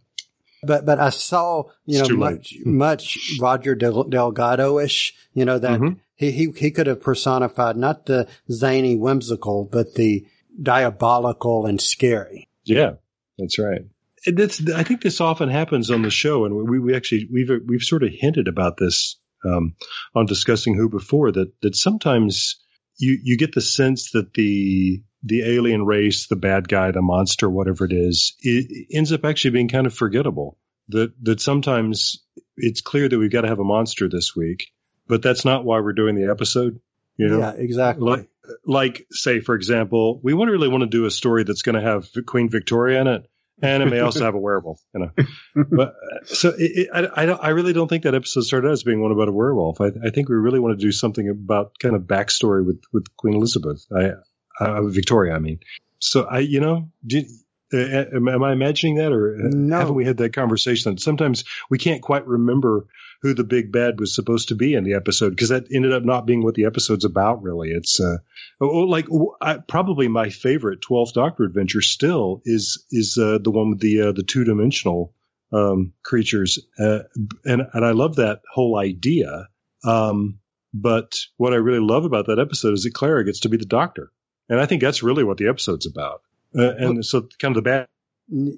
[0.63, 2.37] but but I saw you It's know late.
[2.37, 5.15] much much Roger Del- Delgado ish.
[5.35, 5.99] You know that Mhm.
[6.17, 10.27] he he he could have personified not the zany whimsical, but the
[10.61, 12.49] diabolical and scary.
[12.65, 12.93] yeah,
[13.39, 13.83] that's right.
[14.27, 18.03] I think this often happens on the show, and we we actually we've we've sort
[18.03, 19.75] of hinted about this um,
[20.15, 22.61] on discussing who before that that sometimes
[22.99, 27.49] you you get the sense that the the alien race, the bad guy, the monster,
[27.49, 30.59] whatever it is, it ends up actually being kind of forgettable.
[30.89, 32.25] That that sometimes
[32.57, 34.69] it's clear that we've got to have a monster this week,
[35.07, 36.81] but that's not why we're doing the episode.
[37.17, 38.05] You know, yeah, exactly.
[38.05, 38.29] like
[38.67, 41.89] like say for example, we wouldn't really want to do a story that's going to
[41.89, 43.31] have Queen Victoria in it,
[43.63, 44.81] and it may also have a werewolf.
[44.95, 48.15] You know, but uh, so it, it, I I, don't, I really don't think that
[48.15, 49.81] episode started out as being one about a werewolf.
[49.81, 53.07] I, I think we really want to do something about kind of backstory with with
[53.17, 53.87] Queen Elizabeth.
[53.95, 54.13] I
[54.61, 55.61] uh, Victoria, I mean.
[55.99, 57.27] So I, you know, did,
[57.73, 59.79] am, am I imagining that, or uh, No.
[59.79, 60.99] haven't we had that conversation?
[60.99, 62.87] Sometimes we can't quite remember
[63.23, 66.05] who the big bad was supposed to be in the episode because that ended up
[66.05, 67.43] not being what the episode's about.
[67.43, 68.19] Really, it's uh,
[68.61, 73.51] oh, like oh, I, probably my favorite Twelfth Doctor adventure still is is uh, the
[73.51, 75.15] one with the uh, the two dimensional
[75.53, 77.01] um, creatures, uh,
[77.45, 79.49] and and I love that whole idea.
[79.85, 80.41] Um,
[80.75, 83.67] but what I really love about that episode is that Clara gets to be the
[83.67, 84.11] Doctor,
[84.49, 86.23] and I think that's really what the episode's about.
[86.57, 87.89] Uh, and so, kind of the bad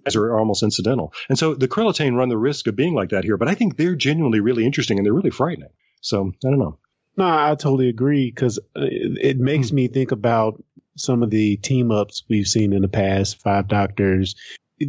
[0.05, 1.13] guys are almost incidental.
[1.29, 3.77] And so the Krillitane run the risk of being like that here, but I think
[3.77, 5.71] they're genuinely really interesting and they're really frightening.
[6.01, 6.79] So I don't know.
[7.17, 10.63] No, I totally agree because it, it makes me think about
[10.97, 13.41] some of the team ups we've seen in the past.
[13.41, 14.35] Five Doctors.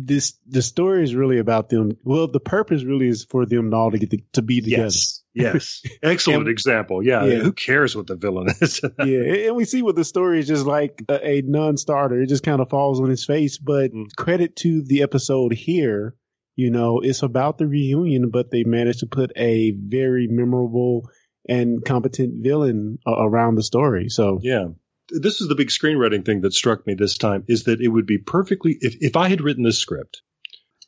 [0.04, 1.98] This the story is really about them.
[2.04, 4.84] Well, the purpose really is for them all to get to, to be together.
[4.84, 5.24] Yes.
[5.34, 5.82] Yes.
[6.04, 7.04] Excellent And- example.
[7.04, 7.36] Yeah, Yeah.
[7.40, 8.82] Who cares what the villain is?
[9.00, 12.22] yeah, and we see what the story is just like a, a non-starter.
[12.22, 13.58] It just kind of falls on his face.
[13.58, 14.16] But Mm.
[14.16, 16.16] credit to the episode here.
[16.58, 21.10] You know, it's about the reunion, but they managed to put a very memorable
[21.50, 24.08] and competent villain a- around the story.
[24.08, 24.68] So yeah.
[25.10, 28.06] This is the big screenwriting thing that struck me this time is that it would
[28.06, 30.22] be perfectly, if, if I had written this script,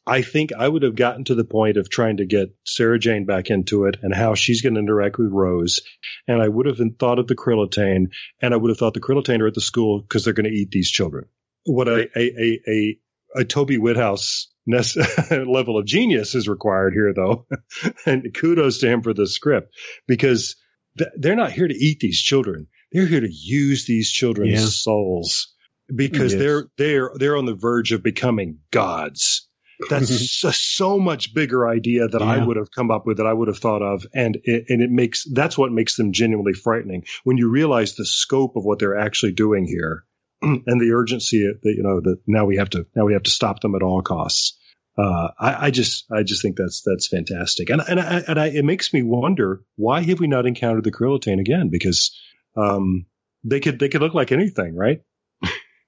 [0.08, 3.26] I think I would have gotten to the point of trying to get Sarah Jane
[3.26, 5.82] back into it and how she's going to interact with Rose.
[6.28, 8.08] And I would have thought of the Krillitane
[8.42, 10.58] and I would have thought the Krillitane are at the school because they're going to
[10.58, 11.26] eat these children.
[11.66, 13.00] What a, a, a, a,
[13.42, 17.46] a Toby Whithouse level of genius is required here though.
[18.06, 19.74] and kudos to him for the script
[20.08, 20.56] because
[20.98, 22.68] th- they're not here to eat these children.
[22.92, 24.66] They're here to use these children's Yeah.
[24.68, 25.54] souls
[25.94, 26.40] because Yes.
[26.40, 29.48] they're they're they're on the verge of becoming gods.
[29.92, 33.34] That's a so much bigger idea that I would have come up with that I
[33.34, 37.04] would have thought of, and it, and it makes that's what makes them genuinely frightening
[37.24, 40.04] when you realize the scope of what they're actually doing here,
[40.42, 43.30] and the urgency that you know that now we have to now we have to
[43.30, 44.58] stop them at all costs.
[44.98, 48.48] Uh, I, I just I just think that's that's fantastic, and and I, and I,
[48.48, 51.70] it makes me wonder why have we not encountered the Krillitane again?
[51.70, 52.20] Because
[52.58, 53.06] um,
[53.44, 55.02] they could they could look like anything, right?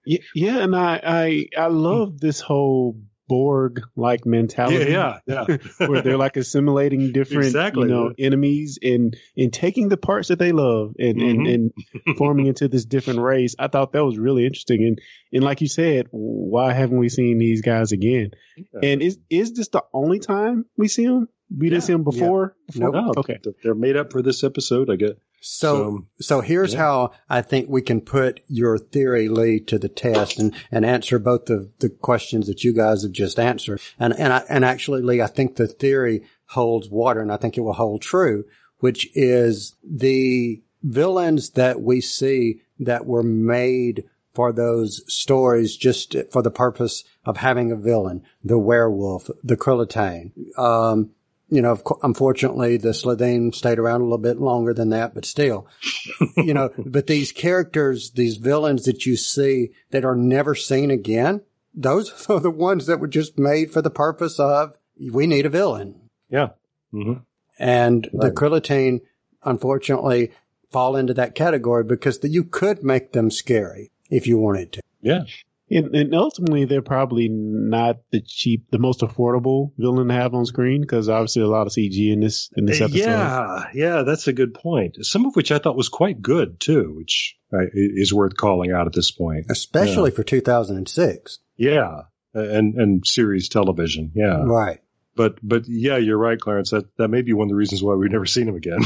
[0.06, 4.92] yeah, yeah and I I I love this whole Borg like mentality.
[4.92, 5.58] Yeah, yeah, yeah.
[5.88, 7.84] where they're like assimilating different Exactly.
[7.84, 11.54] you know enemies and and taking the parts that they love and and, Mhm.
[12.08, 15.00] and forming into this different race i thought that was really interesting and
[15.32, 18.80] and like you said why haven't we seen these guys again Yeah.
[18.90, 21.88] and is is this the only time we see them we didn't Yeah.
[21.88, 22.92] see them before, before?
[22.92, 24.90] No, okay they're made up for this episode.
[24.90, 25.18] I get.
[25.42, 26.80] So, so, So, here's yeah.
[26.80, 31.18] how I think we can put your theory, Lee, to the test and, and answer
[31.18, 33.80] both of the questions that you guys have just answered.
[33.98, 37.58] And, and I, and actually, Lee, I think the theory holds water and I think
[37.58, 38.44] it will hold true.
[38.80, 46.42] which is the villains that we see that were made for those stories just for
[46.42, 48.24] the purpose of having a villain.
[48.44, 50.32] The werewolf, the Krillitane.
[50.58, 51.12] Um,
[51.50, 55.68] you know, unfortunately, the Slitheen stayed around a little bit longer than that, but still,
[56.38, 61.42] you know, but these characters, these villains that you see that are never seen again,
[61.74, 64.78] those are the ones that were just made for the purpose of
[65.12, 65.96] we need a villain.
[66.30, 66.50] Yeah.
[66.94, 67.22] Mm-hmm.
[67.58, 68.28] And right.
[68.28, 69.02] the Krillitane,
[69.44, 70.32] unfortunately,
[70.72, 74.82] fall into that category because the, you could make them scary if you wanted to.
[75.02, 75.24] Yeah.
[75.72, 80.46] And, and, ultimately, they're probably not the cheap, the most affordable villain to have on
[80.46, 82.98] screen because obviously a lot of CG in this in this episode.
[82.98, 84.98] Yeah, yeah, that's a good point.
[85.02, 88.88] Some of which I thought was quite good too, which uh, is worth calling out
[88.88, 90.16] at this point, especially yeah.
[90.16, 91.40] for 2006.
[91.58, 92.02] Yeah,
[92.34, 94.12] and and series television.
[94.16, 94.80] Yeah, right.
[95.16, 96.72] But but yeah, you're right, Clarence.
[96.72, 98.80] That that may be one of the reasons why we've never seen him again.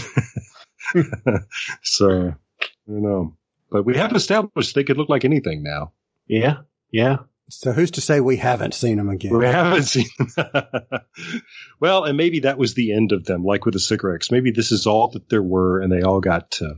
[1.83, 3.37] so I don't know,
[3.69, 5.93] but we have established they could look like anything now.
[6.27, 6.61] Yeah,
[6.93, 7.17] yeah.
[7.49, 9.37] So who's to say we haven't seen them again?
[9.37, 10.47] We haven't seen them.
[11.79, 14.31] well, and maybe that was the end of them, like with the cigarettes.
[14.31, 16.75] Maybe this is all that there were, and they all got to,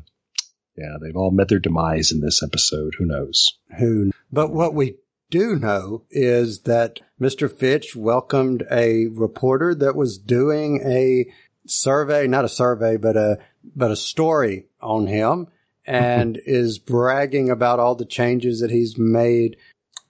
[0.75, 2.95] yeah, they've all met their demise in this episode.
[2.97, 3.59] Who knows?
[3.77, 4.11] Who?
[4.31, 4.97] But what we
[5.29, 7.51] do know is that Mr.
[7.51, 11.25] Finch welcomed a reporter that was doing a
[11.67, 13.37] survey, not a survey, but a,
[13.75, 15.47] but a story on him
[15.85, 19.57] and is bragging about all the changes that he's made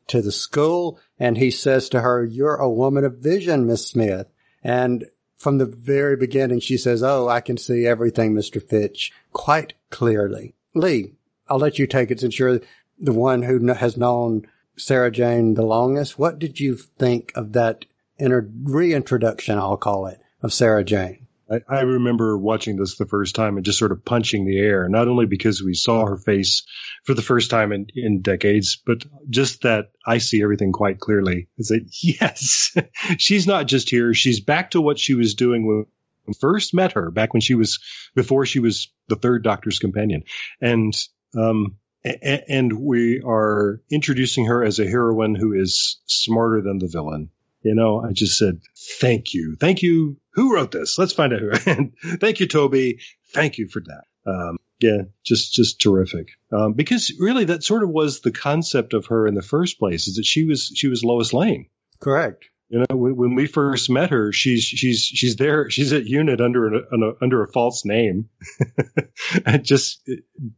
[0.08, 1.00] to the school.
[1.20, 4.28] And he says to her, you're a woman of vision, Miss Smith.
[4.64, 5.06] And
[5.38, 8.62] from the very beginning, she says, Oh, I can see everything, Mr.
[8.62, 10.56] Finch, quite clearly.
[10.74, 11.14] Lee,
[11.48, 12.62] I'll let you take it since you're
[12.98, 16.18] the one who has known Sarah Jane the longest.
[16.18, 17.86] What did you think of that
[18.18, 21.25] inter- reintroduction, I'll call it, of Sarah Jane?
[21.50, 24.90] I, I, remember watching this the first time and just sort of punching the air,
[24.90, 26.64] not only because we saw her face
[27.04, 31.48] for the first time in, in decades, but just that I see everything quite clearly.
[31.58, 32.76] Is that yes,
[33.18, 34.14] she's not just here.
[34.14, 35.86] She's back to what she was doing when
[36.28, 37.80] we first met her back when she was
[38.16, 40.24] before she was the third doctor's companion.
[40.60, 40.94] And,
[41.38, 47.30] um, and we are introducing her as a heroine who is smarter than the villain
[47.66, 48.62] you know, I just said,
[49.00, 49.58] thank you.
[49.60, 50.18] Thank you.
[50.34, 51.00] Who wrote this?
[51.00, 51.52] Let's find out who.
[52.18, 53.00] Thank you, Toby.
[53.34, 54.04] Thank you for that.
[54.32, 56.28] Um, yeah, just, just terrific.
[56.52, 60.08] Um, because really that sort of was the concept of her in the first place
[60.08, 61.66] is that she was, she was Lois Lane.
[62.00, 62.46] Correct.
[62.70, 65.70] You know, when, when, we first met her, she's she's she's there.
[65.70, 68.30] She's at unit under a, a under a false name,
[69.62, 70.02] just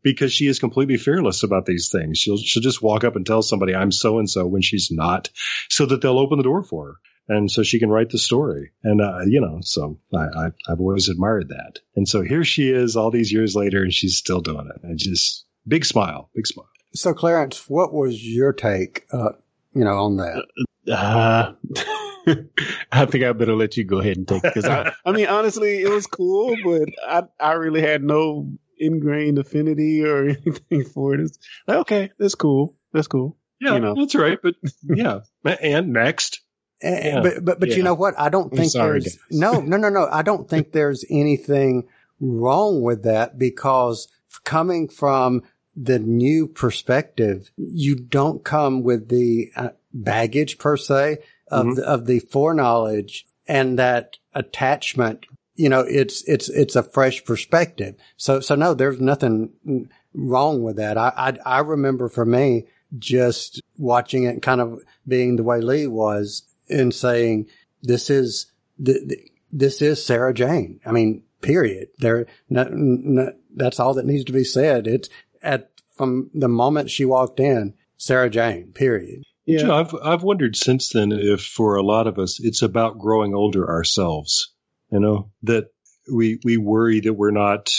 [0.02, 2.18] because she is completely fearless about these things.
[2.18, 5.30] She'll she'll just walk up and tell somebody I'm so and so when she's not,
[5.70, 6.96] so that they'll open the door for her,
[7.36, 8.72] and so she can write the story.
[8.84, 11.80] And uh, you know, so I, I I've always admired that.
[11.98, 14.82] And so here she is, all these years later, and she's still doing it.
[14.82, 16.70] And just big smile, big smile.
[16.94, 19.06] So Clarence, what was your take?
[19.12, 19.34] Uh,
[19.74, 20.46] you know, on that.
[20.90, 21.52] Uh,
[22.92, 25.28] I think I better let you go ahead and take it because I, I mean,
[25.28, 31.14] honestly, it was cool, but I, I really had no ingrained affinity or anything for
[31.14, 31.22] it.
[31.22, 32.76] It's like, okay, that's cool.
[32.94, 33.38] That's cool.
[33.60, 33.96] Yeah, you know.
[33.96, 34.38] that's right.
[34.42, 36.42] But yeah, and next.
[36.82, 37.22] And, yeah.
[37.22, 37.76] But but but yeah.
[37.76, 38.20] you know what?
[38.20, 39.20] I don't think sorry, there's guys.
[39.32, 40.08] no no no no.
[40.12, 41.88] I don't think there's anything
[42.20, 44.08] wrong with that because
[44.44, 45.44] coming from
[45.76, 51.18] the new perspective, you don't come with the uh, baggage per se
[51.50, 51.76] of mm-hmm.
[51.76, 55.26] the, of the foreknowledge and that attachment.
[55.56, 57.96] You know, it's it's it's a fresh perspective.
[58.16, 60.98] So so no, there's nothing wrong with that.
[60.98, 61.12] I
[61.46, 66.44] I, I remember for me just watching it, kind of being the way Lee was,
[66.70, 67.48] and saying
[67.82, 70.80] this is the, the this is Sarah Jane.
[70.86, 71.90] I mean, period.
[72.00, 74.88] There, no, no, that's all that needs to be said.
[74.88, 75.10] It's
[75.42, 78.72] at from the moment she walked in, Sarah Jane.
[78.74, 79.24] Period.
[79.48, 82.62] Yeah, you know, I've I've wondered since then if for a lot of us it's
[82.62, 84.54] about growing older ourselves.
[84.92, 85.72] You know that
[86.14, 87.72] we we worry that we're not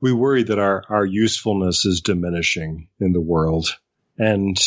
[0.00, 3.68] we worry that our our usefulness is diminishing in the world,
[4.18, 4.58] and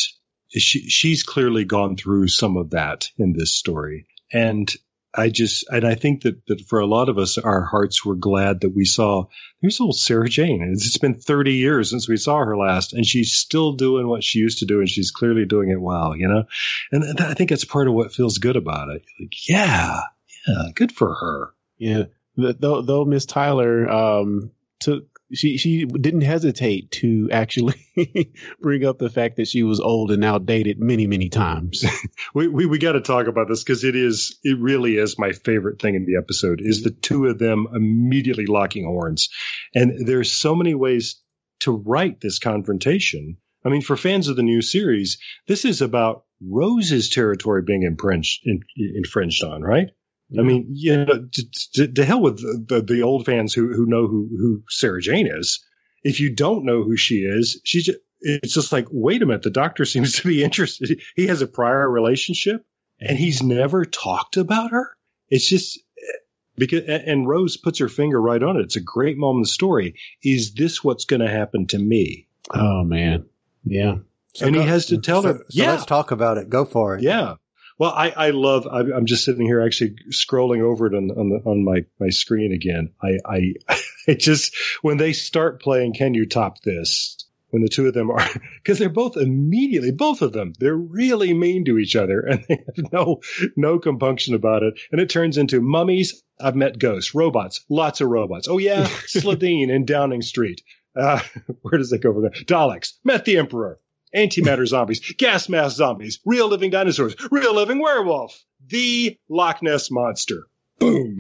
[0.50, 4.74] she she's clearly gone through some of that in this story, and
[5.14, 8.16] I just, and I think that, that for a lot of us, our hearts were
[8.16, 9.28] glad that we saw
[9.62, 10.62] there's old Sarah Jane.
[10.74, 14.40] It's been 30 years since we saw her last, and she's still doing what she
[14.40, 16.44] used to do, and she's clearly doing it well, you know?
[16.92, 19.04] And I think that's part of what feels good about it.
[19.20, 20.02] Like, yeah,
[20.48, 21.54] yeah, good for her.
[21.78, 22.04] Yeah.
[22.36, 27.76] Though, though Miss Tyler, um, took she she didn't hesitate to actually
[28.62, 31.84] bring up the fact that she was old and outdated many many times.
[32.34, 35.34] we we, we got to talk about this because it is it really is my
[35.34, 39.30] favorite thing in the episode is the two of them immediately locking horns,
[39.76, 41.22] and there's so many ways
[41.62, 43.38] to write this confrontation.
[43.66, 45.18] I mean, for fans of the new series,
[45.48, 49.90] this is about Rose's territory being infringed in, infringed on, right?
[50.38, 53.74] I mean, you know, to, to, to hell with the, the, the, old fans who,
[53.74, 55.64] who know who, who Sarah Jane is.
[56.04, 59.44] If you don't know who she is, she's just, it's just like, wait a minute,
[59.44, 61.02] the doctor seems to be interested.
[61.16, 62.66] He has a prior relationship
[63.00, 64.98] and he's never talked about her.
[65.30, 66.18] It's just eh,
[66.58, 68.64] because, and Rose puts her finger right on it.
[68.64, 69.96] It's a great moment in the story.
[70.24, 72.28] Is this what's going to happen to me?
[72.54, 73.26] Oh man.
[73.64, 73.98] Yeah.
[74.34, 75.72] So and go, he has to tell so, her, so yeah.
[75.72, 76.50] let's talk about it.
[76.50, 77.02] Go for it.
[77.02, 77.36] Yeah.
[77.80, 78.66] Well, I, I love.
[78.66, 82.52] I'm just sitting here actually scrolling over it on on, the, on my my screen
[82.52, 82.94] again.
[83.02, 83.54] I I
[84.08, 87.24] it just when they start playing, can you top this?
[87.50, 88.28] When the two of them are,
[88.64, 92.58] because they're both immediately, both of them, they're really mean to each other, and they
[92.58, 93.22] have no
[93.56, 94.80] no compunction about it.
[94.92, 96.24] And it turns into mummies.
[96.42, 98.48] I've met ghosts, robots, lots of robots.
[98.50, 100.62] Oh yeah, Slitheen in Downing Street.
[100.96, 101.22] Uh,
[101.62, 102.32] where does it go from there?
[102.32, 102.94] Daleks.
[103.06, 103.80] Met the Emperor
[104.18, 110.48] antimatter zombies, gas mask zombies, real living dinosaurs, real living werewolf, the Loch Ness monster.
[110.80, 111.18] Boom.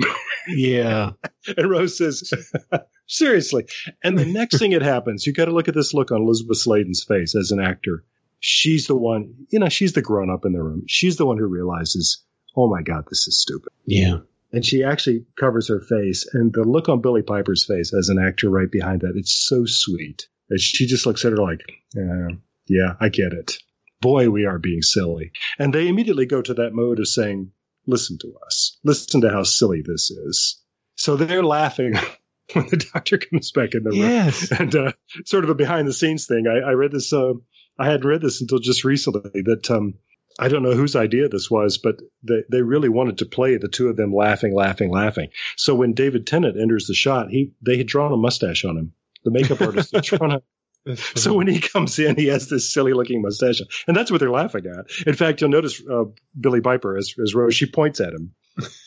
[0.48, 1.12] Yeah.
[1.58, 2.32] and Rose says,
[3.08, 3.66] seriously.
[4.04, 6.58] And the next thing that happens, you got to look at this look on Elizabeth
[6.58, 8.04] Sladen's face as an actor.
[8.40, 10.84] She's the one, you know, she's the grown up in the room.
[10.88, 12.24] She's the one who realizes,
[12.56, 13.74] oh my God, this is stupid.
[13.86, 14.20] Yeah.
[14.52, 18.20] And she actually covers her face and the look on Billie Piper's face as an
[18.20, 20.28] actor right behind that, it's so sweet.
[20.50, 21.62] And she just looks at her like,
[21.94, 22.30] yeah,
[22.68, 23.58] yeah, I get it.
[24.02, 25.32] Boy, we are being silly.
[25.58, 27.52] And they immediately go to that mode of saying,
[27.88, 28.78] listen to us.
[28.84, 30.62] Listen to how silly this is.
[30.96, 31.94] So they're laughing
[32.54, 34.00] when the doctor comes back in the room.
[34.00, 34.52] Yes.
[34.52, 34.92] And uh,
[35.26, 36.46] sort of a behind the scenes thing.
[36.48, 37.12] I, I read this.
[37.12, 37.34] Uh,
[37.80, 39.42] I hadn't read this until just recently.
[39.44, 39.96] That um,
[40.40, 43.68] I don't know whose idea this was, but they they really wanted to play the
[43.68, 45.30] two of them laughing, laughing, laughing.
[45.56, 48.94] So when David Tennant enters the shot, he they had drawn a mustache on him.
[49.24, 50.42] The makeup artist had drawn a
[51.16, 54.32] so when he comes in, he has this silly looking mustache, and that's what they're
[54.32, 55.08] laughing at.
[55.08, 56.06] In fact, you'll notice uh,
[56.40, 58.34] Billie Piper as, as Rose, she points at him.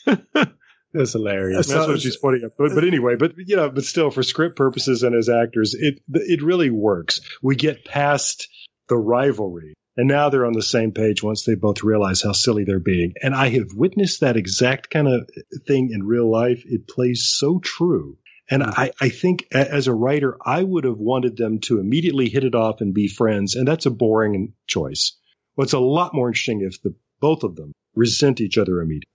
[0.92, 1.66] that's hilarious.
[1.66, 2.56] That's what she's pointing at.
[2.56, 6.00] But, but anyway, but you know, but still, for script purposes and as actors, it
[6.08, 7.20] it really works.
[7.42, 8.48] We get past
[8.88, 12.64] the rivalry, and now they're on the same page once they both realize how silly
[12.64, 13.14] they're being.
[13.22, 15.30] And I have witnessed that exact kind of
[15.66, 16.64] thing in real life.
[16.66, 18.16] It plays so true
[18.50, 22.44] and I, I think as a writer, I would have wanted them to immediately hit
[22.44, 23.54] it off and be friends.
[23.54, 25.16] And that's a boring choice.
[25.54, 29.06] What's a lot more interesting if the both of them resent each other immediately.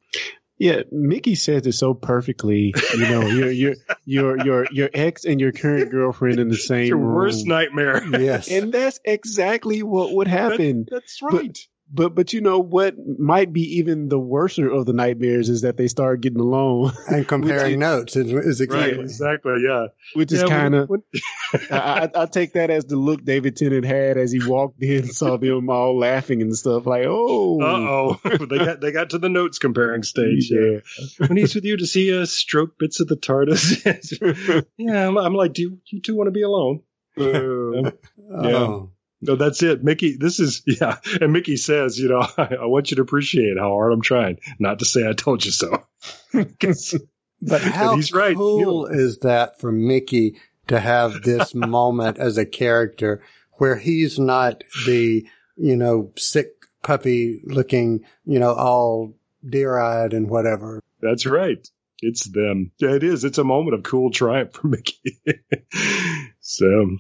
[0.58, 2.74] Yeah, Mickey says it so perfectly.
[2.94, 3.76] You know, your your
[4.06, 7.16] your your your ex and your current girlfriend in the same your room.
[7.16, 8.02] worst nightmare.
[8.06, 10.86] Yes, and that's exactly what would happen.
[10.86, 11.58] That, that's right.
[11.88, 15.62] But, but but you know what might be even the worser of the nightmares is
[15.62, 18.16] that they start getting along and comparing notes.
[18.16, 19.88] Is, is exactly right, exactly yeah.
[20.14, 20.90] Which is kind of
[21.72, 25.08] I, I I take that as the look David Tennant had as he walked in,
[25.08, 26.86] saw them all laughing and stuff.
[26.88, 28.20] Like, oh, Uh oh,
[28.50, 30.50] they got they got to the notes comparing stage.
[30.52, 30.80] Yeah.
[31.18, 34.66] when he's with you, does he uh, stroke bits of the TARDIS?
[34.78, 36.82] yeah, I'm, I'm like, do you, you two want to be alone?
[37.18, 37.92] Uh,
[38.32, 38.90] Oh.
[39.26, 40.18] No, that's it, Mickey.
[40.18, 43.70] This is yeah, and Mickey says, you know, I, I want you to appreciate how
[43.70, 45.84] hard I'm trying, not to say I told you so.
[47.42, 48.36] But how he's right.
[48.36, 53.22] cool is that for Mickey to have this moment as a character
[53.54, 59.16] where he's not the, you know, sick puppy looking, you know, all
[59.48, 60.82] deer eyed and whatever.
[61.02, 61.68] That's right.
[62.02, 62.72] It's them.
[62.80, 63.26] Yeah, it is.
[63.26, 65.20] It's a moment of cool triumph for Mickey.
[66.40, 66.98] so,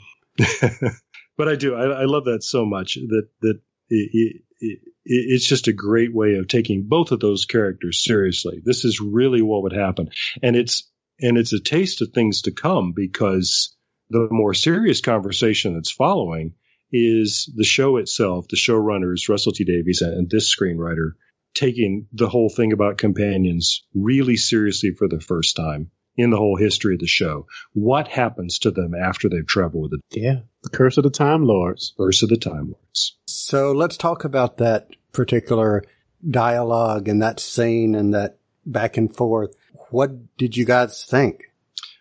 [1.37, 1.75] but I do.
[1.75, 3.59] I, I love that so much that that
[3.89, 8.61] it, it, it, it's just a great way of taking both of those characters seriously.
[8.63, 10.09] This is really what would happen,
[10.41, 13.75] and it's and it's a taste of things to come because
[14.09, 16.53] the more serious conversation that's following
[16.91, 21.11] is the show itself, the showrunners Russell T Davies and this screenwriter
[21.53, 26.55] taking the whole thing about companions really seriously for the first time in the whole
[26.55, 27.47] history of the show.
[27.73, 31.45] What happens to them after they've traveled with the yeah, the curse of the Time
[31.45, 31.93] Lords.
[31.97, 33.17] Verse of the Time Lords?
[33.27, 35.83] So let's talk about that particular
[36.27, 39.55] dialogue and that scene and that back and forth.
[39.91, 41.43] What did you guys think?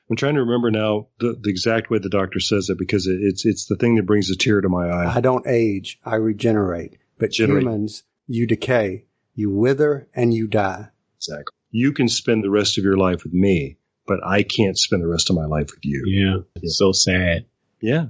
[0.08, 3.18] I'm trying to remember now the, the exact way the doctor says it because it,
[3.20, 5.14] it's it's the thing that brings a tear to my eye.
[5.16, 6.98] I don't age, I regenerate.
[7.18, 7.62] But Generate.
[7.62, 10.88] humans, you decay, you wither and you die.
[11.16, 11.54] Exactly.
[11.70, 15.08] You can spend the rest of your life with me, but I can't spend the
[15.08, 16.04] rest of my life with you.
[16.06, 16.62] Yeah.
[16.62, 17.46] It's so sad.
[17.80, 18.06] Yeah.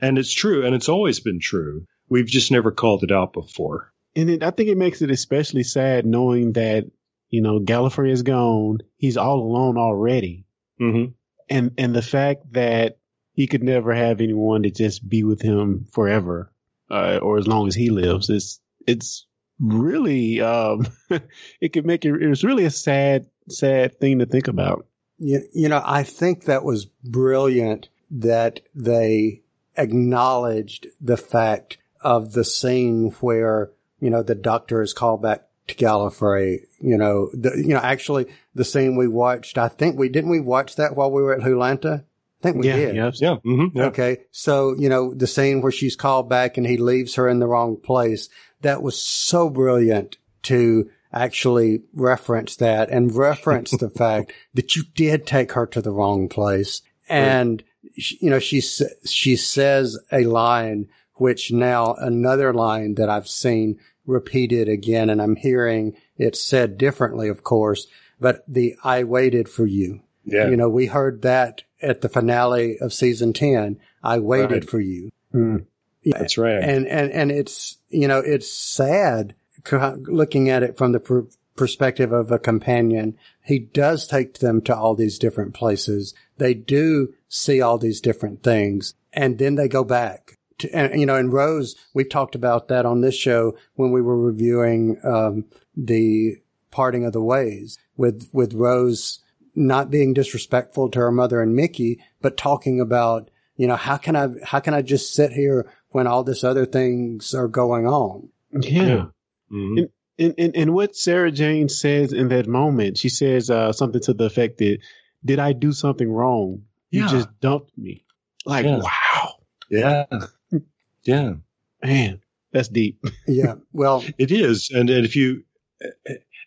[0.00, 0.64] And it's true.
[0.64, 1.86] And it's always been true.
[2.08, 3.92] We've just never called it out before.
[4.14, 6.84] And it, I think it makes it especially sad knowing that,
[7.30, 8.78] you know, Gallifrey is gone.
[8.96, 10.46] He's all alone already.
[10.80, 11.12] Mm-hmm.
[11.48, 12.98] And, and the fact that
[13.32, 16.52] he could never have anyone to just be with him forever,
[16.90, 19.26] uh, or as long as he lives, it's, it's
[19.58, 20.86] really, um,
[21.60, 24.86] it could make it, it was really a sad, sad thing to think about.
[25.22, 29.42] You, you know, I think that was brilliant that they
[29.76, 33.70] acknowledged the fact of the scene where,
[34.00, 38.26] you know, the doctor is called back to Gallifrey, you know, the, you know, actually
[38.54, 41.40] the scene we watched, I think we, didn't we watch that while we were at
[41.40, 42.00] Wholanta?
[42.00, 42.96] I think we yeah, did.
[42.96, 43.20] yes.
[43.22, 43.36] Yeah.
[43.44, 43.78] Mm-hmm.
[43.78, 43.84] yeah.
[43.84, 44.18] Okay.
[44.32, 47.46] So, you know, the scene where she's called back and he leaves her in the
[47.46, 48.28] wrong place,
[48.62, 55.26] that was so brilliant to actually reference that and reference the fact that you did
[55.26, 56.82] take her to the wrong place.
[57.08, 57.62] And,
[57.98, 63.78] she, you know, she, she says a line, which now another line that I've seen
[64.06, 67.86] repeated again, and I'm hearing it said differently, of course,
[68.20, 70.00] but the I waited for you.
[70.24, 70.48] Yeah.
[70.48, 73.78] You know, we heard that at the finale of season 10.
[74.02, 74.70] I waited Right.
[74.70, 75.10] for you.
[75.32, 75.58] Hmm.
[76.04, 76.62] That's right.
[76.62, 79.34] And, and, and it's, you know, it's sad
[79.70, 83.16] looking at it from the per- perspective of a companion.
[83.44, 86.14] He does take them to all these different places.
[86.38, 91.06] They do see all these different things and then they go back to, and, you
[91.06, 95.44] know, and Rose, we've talked about that on this show when we were reviewing, um,
[95.76, 96.36] the
[96.70, 99.20] parting of the ways with, with Rose
[99.54, 104.16] not being disrespectful to her mother and Mickey, but talking about, you know, how can
[104.16, 108.30] I, how can I just sit here when all this other things are going on?
[108.58, 109.06] Yeah.
[109.52, 109.88] Mhm.
[110.18, 114.12] And, and, and what Sarah Jane says in that moment, she says uh, something to
[114.14, 114.78] the effect that,
[115.24, 116.64] did I do something wrong?
[116.90, 117.08] You Yeah.
[117.08, 118.04] just dumped me.
[118.44, 118.78] Like, Yeah.
[118.78, 119.34] wow,
[119.70, 120.04] Yeah.
[121.04, 121.34] Yeah.
[121.82, 122.20] man,
[122.52, 123.04] that's deep.
[123.26, 123.54] Yeah.
[123.72, 125.44] Well, It is, and, and if you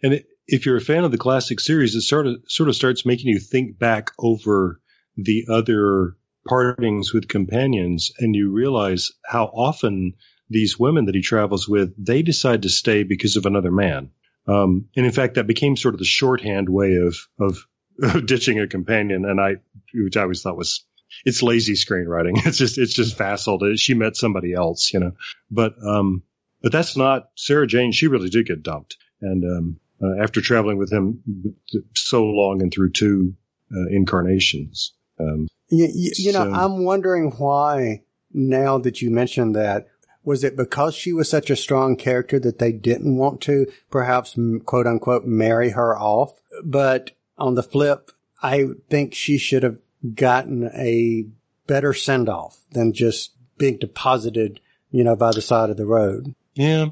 [0.03, 2.75] and it, if you're a fan of the classic series, it sort of sort of
[2.75, 4.79] starts making you think back over
[5.17, 6.15] the other
[6.47, 10.13] partings with companions, and you realize how often
[10.49, 14.11] these women that he travels with they decide to stay because of another man.
[14.47, 17.65] Um, and in fact, that became sort of the shorthand way of of,
[18.03, 19.55] of ditching a companion, and I,
[19.93, 20.85] which I always thought was
[21.23, 22.33] it's lazy screenwriting.
[22.45, 23.59] It's just it's just facile.
[23.59, 25.11] that She met somebody else, you know.
[25.49, 26.23] But um,
[26.61, 27.91] but that's not Sarah Jane.
[27.91, 31.23] She really did get dumped, and um, uh, after traveling with him
[31.95, 33.33] so long and through two
[33.71, 39.87] uh, incarnations, um, you, you, you know, I'm wondering why now that you mentioned that,
[40.25, 44.37] was it because she was such a strong character that they didn't want to perhaps
[44.65, 46.39] quote unquote marry her off?
[46.63, 48.11] But on the flip,
[48.41, 49.79] I think she should have
[50.13, 51.25] gotten a
[51.67, 54.59] better send off than just being deposited,
[54.91, 56.35] you know, by the side of the road.
[56.53, 56.87] yeah.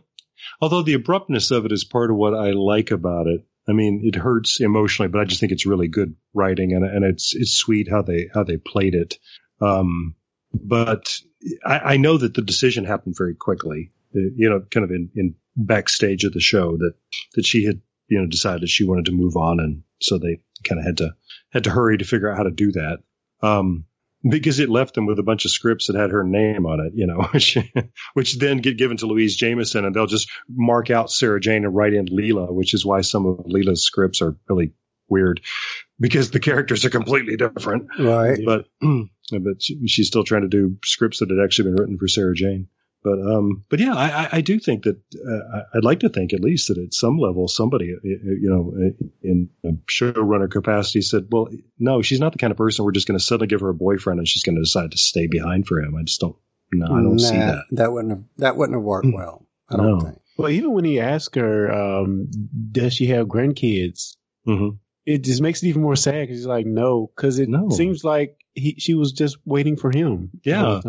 [0.60, 3.46] Although the abruptness of it is part of what I like about it.
[3.66, 7.06] I mean, it hurts emotionally, but I just think it's really good writing, and and
[7.06, 9.18] it's it's sweet how they how they played it.
[9.62, 10.16] Um,
[10.54, 11.18] but
[11.66, 13.92] I, I know that the decision happened very quickly.
[14.16, 16.94] uh, You know, kind of in, in backstage of the show that
[17.36, 20.80] that she had you know decided she wanted to move on, and so they kind
[20.80, 21.16] of had to
[21.52, 23.00] had to hurry to figure out how to do that.
[23.42, 23.86] Um,
[24.28, 26.94] because it left them with a bunch of scripts that had her name on it,
[26.96, 27.58] you know, which,
[28.14, 31.76] which then get given to Louise Jameson and they'll just mark out Sarah Jane and
[31.76, 34.72] write in Leela, which is why some of Leela's scripts are really
[35.10, 35.42] weird
[36.00, 37.88] because the characters are completely different.
[38.00, 38.40] Right.
[38.46, 38.66] But,
[39.40, 42.36] but she, she's still trying to do scripts that had actually been written for Sarah
[42.36, 42.68] Jane.
[43.04, 46.10] But, um, but yeah, I, I- I do think that, uh, I- I'd like to
[46.10, 48.74] think at least that at some level, somebody, uh, you know,
[49.22, 53.06] in a showrunner capacity said, well, no, she's not the kind of person we're just
[53.08, 55.68] going to suddenly give her a boyfriend and she's going to decide to stay behind
[55.68, 55.96] for him.
[55.96, 56.36] I just don't,
[56.72, 57.66] no, I don't see that.
[57.72, 59.46] That wouldn't have, that wouldn't have worked well.
[59.70, 60.00] I don't No.
[60.00, 60.20] think.
[60.38, 62.28] Well, even when he asked her, um,
[62.72, 64.16] does she have grandkids?
[64.46, 64.70] hmm
[65.06, 67.70] It just makes it even more sad because he's like, no, because it No.
[67.70, 70.32] seems like he, she was just waiting for him.
[70.44, 70.82] Yeah.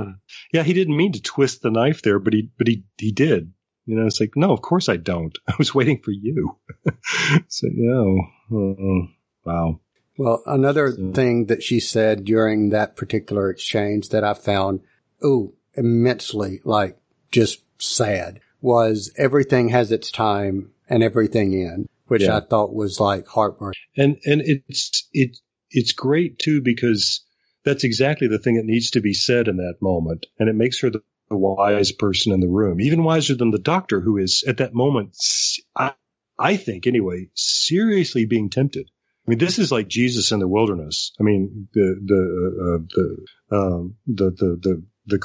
[0.52, 0.62] Yeah.
[0.62, 3.52] He didn't mean to twist the knife there, but he, but he, he did.
[3.86, 5.36] You know, it's like, no, of course I don't.
[5.48, 6.56] I was waiting for you.
[7.48, 8.14] so, yeah.
[8.56, 9.06] Uh,
[9.44, 9.80] wow.
[10.16, 14.80] Well, another So- thing that she said during that particular exchange that I found,
[15.24, 16.96] ooh, immensely like
[17.30, 22.36] just sad was everything has its time and everything in, which Yeah.
[22.36, 23.80] I thought was like heartbreaking.
[23.96, 25.36] And and it's it
[25.70, 27.24] it's great too because
[27.64, 30.80] that's exactly the thing that needs to be said in that moment, and it makes
[30.80, 34.44] her the, the wise person in the room, even wiser than the doctor, who is
[34.46, 35.16] at that moment,
[36.38, 38.90] I think anyway, seriously being tempted
[39.26, 41.12] I mean, this is like Jesus in the wilderness.
[41.18, 42.18] I mean, the the
[42.60, 42.96] uh,
[43.50, 45.18] the, um, the the the the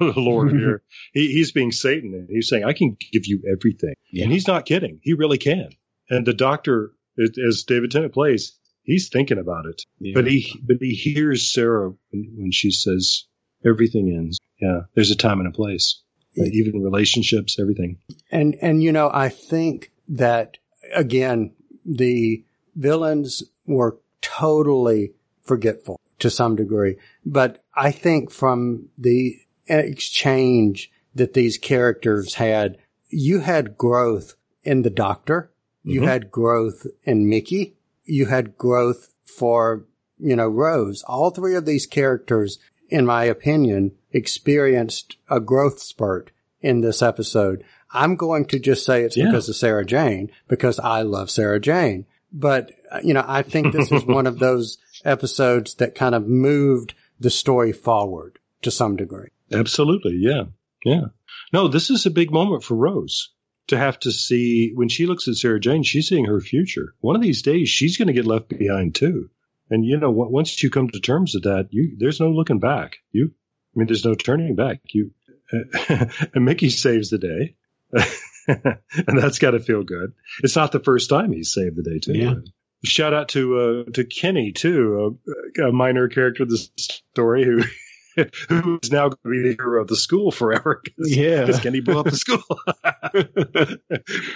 [0.00, 0.82] uh, Lord here,
[1.12, 4.24] he, he's being Satan, and he's saying, "I can give you everything," Yeah.
[4.24, 4.98] and he's not kidding.
[5.02, 5.68] He really can.
[6.10, 10.12] And the doctor, as David Tennant plays, he's thinking about it, Yeah.
[10.14, 13.24] but he but he hears Sarah when, when she says,
[13.64, 16.00] "Everything ends." Yeah, there's a time and a place,
[16.38, 17.98] Uh, even relationships, everything.
[18.30, 20.58] And and you know, I think that
[20.94, 21.52] again,
[21.84, 25.12] the villains were totally
[25.42, 26.96] forgetful to some degree.
[27.24, 29.36] But I think from the
[29.68, 32.78] exchange that these characters had,
[33.08, 35.50] you had growth in the doctor,
[35.84, 37.76] you had growth in Mickey,
[38.06, 39.84] you had growth for,
[40.18, 41.02] you know, Rose.
[41.06, 46.30] All three of these characters, in my opinion, experienced a growth spurt
[46.60, 47.64] in this episode.
[47.92, 49.26] I'm going to just say it's Yeah.
[49.26, 52.06] because of Sarah Jane, because I love Sarah Jane.
[52.32, 56.26] But, uh, you know, I think this is one of those episodes that kind of
[56.26, 59.28] moved the story forward to some degree.
[59.52, 60.16] Absolutely.
[60.20, 60.44] Yeah.
[60.84, 61.06] Yeah.
[61.52, 63.30] No, this is a big moment for Rose
[63.68, 66.94] to have to see when she looks at Sarah Jane, she's seeing her future.
[67.00, 69.30] One of these days, she's going to get left behind too.
[69.70, 72.98] And you know, once you come to terms with that, you there's no looking back.
[73.10, 73.32] You,
[73.74, 74.80] I mean, there's no turning back.
[74.92, 75.10] You,
[75.88, 77.56] and Mickey saves the day,
[78.46, 80.12] and that's got to feel good.
[80.42, 82.16] It's not the first time he's saved the day too.
[82.16, 82.34] Yeah.
[82.84, 85.18] Shout out to uh, to Kenny too,
[85.58, 87.62] a, a minor character of the story who
[88.48, 90.82] who is now going to be the hero of the school forever.
[90.84, 91.44] Cause, Yeah.
[91.46, 92.42] 'cause Kenny blew up the school.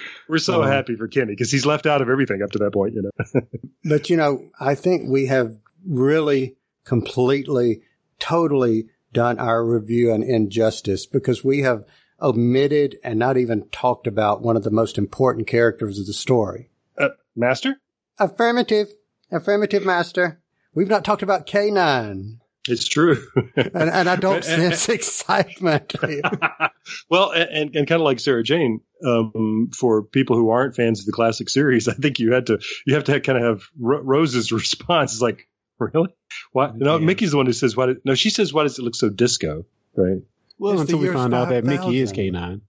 [0.28, 2.72] We're so Um, happy for Kenny because he's left out of everything up to that
[2.72, 2.94] point.
[2.94, 3.40] You know.
[3.84, 5.56] But you know, I think we have
[5.86, 7.82] really completely,
[8.18, 11.84] totally done our review on injustice because we have
[12.22, 16.68] omitted and not even talked about one of the most important characters of the story.
[16.98, 17.76] Uh, Master,
[18.18, 18.88] Affirmative.
[19.32, 20.40] Affirmative, master.
[20.74, 22.38] We've not talked about K9.
[22.68, 23.24] It's true.
[23.56, 25.94] And, and I don't sense excitement.
[27.10, 31.00] well, and, and, and kind of like Sarah Jane, um, for people who aren't fans
[31.00, 33.62] of the classic series, I think you had to you have to kind of have
[33.78, 35.48] Ro- Rose's response is like,
[35.78, 36.14] really?
[36.52, 36.70] Why?
[36.74, 37.04] No, Yeah.
[37.06, 39.08] Mickey's the one who says, "Why?" Did, no, she says, "Why does it look so
[39.08, 39.64] disco?"
[39.96, 40.22] Right?
[40.58, 42.34] well, It's until we find out that Mickey is 5000.
[42.34, 42.60] K9.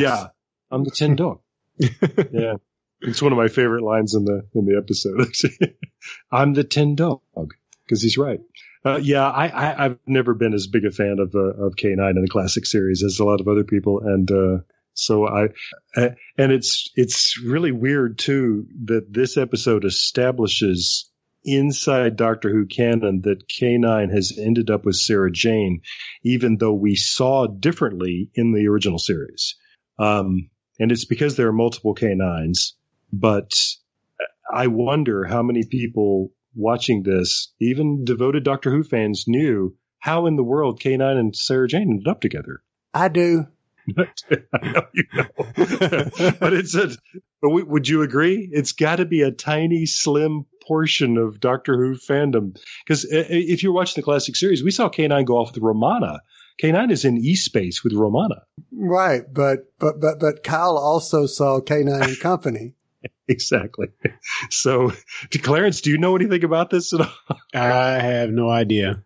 [0.00, 0.26] Yeah,
[0.70, 1.40] I'm the tin dog.
[1.78, 2.54] yeah,
[3.00, 5.32] it's one of my favorite lines in the in the episode.
[6.32, 7.20] I'm the tin dog
[7.84, 8.40] because he's right.
[8.84, 12.10] Uh, yeah, I, I I've never been as big a fan of uh, of K9
[12.10, 14.58] in the classic series as a lot of other people, and uh,
[14.94, 15.48] so I
[15.96, 21.10] uh, and it's it's really weird too that this episode establishes
[21.44, 25.82] inside Doctor Who canon that K9 has ended up with Sarah Jane,
[26.22, 29.56] even though we saw differently in the original series.
[29.98, 32.72] Um, and it's because there are multiple K9s,
[33.12, 33.52] but
[34.52, 40.36] I wonder how many people watching this, even devoted Doctor Who fans, knew how in
[40.36, 42.62] the world K9 and Sarah Jane ended up together.
[42.92, 43.46] I do.
[43.98, 45.24] I know you know.
[46.40, 46.90] but it's a,
[47.42, 48.48] would you agree?
[48.52, 52.58] It's got to be a tiny, slim portion of Doctor Who fandom.
[52.84, 55.62] Because uh, uh, if you're watching the classic series, we saw K9 go off with
[55.62, 56.20] Romana.
[56.62, 58.42] K9 is in E space with Romana.
[58.72, 59.22] Right.
[59.32, 62.74] But, but, but, but Kyle also saw K9 and Company.
[63.28, 63.88] Exactly.
[64.50, 64.92] So,
[65.42, 67.38] Clarence, do you know anything about this at all?
[67.54, 69.02] I have no idea.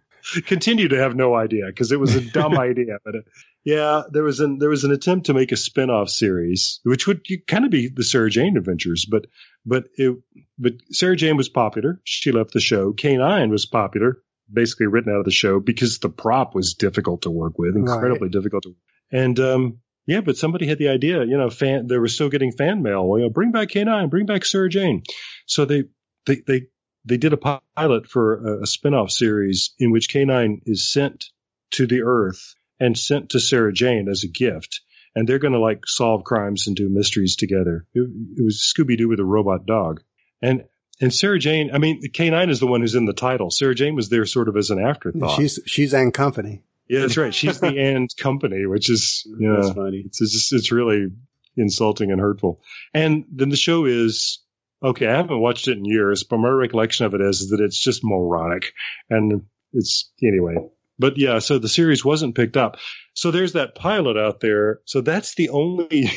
[0.46, 2.98] Continue to have no idea because it was a dumb idea.
[3.04, 3.20] But uh,
[3.64, 7.26] yeah, there was an there was an attempt to make a spin-off series, which would
[7.48, 9.26] kind of be the Sarah Jane Adventures, but
[9.66, 10.16] but it
[10.56, 12.00] but Sarah Jane was popular.
[12.04, 12.92] She left the show.
[12.92, 17.30] K9 was popular, basically written out of the show because the prop was difficult to
[17.30, 18.68] work with, incredibly difficult to.
[18.68, 21.24] Work with and um, yeah, but somebody had the idea.
[21.24, 23.06] You know, fan they were still getting fan mail.
[23.06, 25.02] Well, you know, bring back K9, bring back Sarah Jane.
[25.46, 25.84] So they
[26.26, 26.62] they they
[27.04, 31.26] they did a pilot for a, a spin-off series in which K9 is sent
[31.72, 34.80] to the Earth and sent to Sarah Jane as a gift.
[35.14, 37.86] And they're going to like solve crimes and do mysteries together.
[37.92, 40.02] It, it was Scooby Doo with a robot dog.
[40.40, 40.64] And,
[41.00, 43.50] and Sarah Jane, I mean, K9 is the one who's in the title.
[43.50, 45.36] Sarah Jane was there sort of as an afterthought.
[45.36, 46.62] She's, she's and Company.
[46.88, 47.34] Yeah, that's right.
[47.34, 50.02] She's the and company, which is, you That's funny.
[50.06, 51.08] it's just, it's really
[51.56, 52.60] insulting and hurtful.
[52.94, 54.40] And then the show is
[54.82, 55.06] okay.
[55.06, 58.04] I haven't watched it in years, but my recollection of it is that it's just
[58.04, 58.72] moronic,
[59.10, 60.56] and it's anyway.
[60.98, 62.76] But yeah, so the series wasn't picked up.
[63.14, 64.80] So there's that pilot out there.
[64.84, 66.10] So that's the only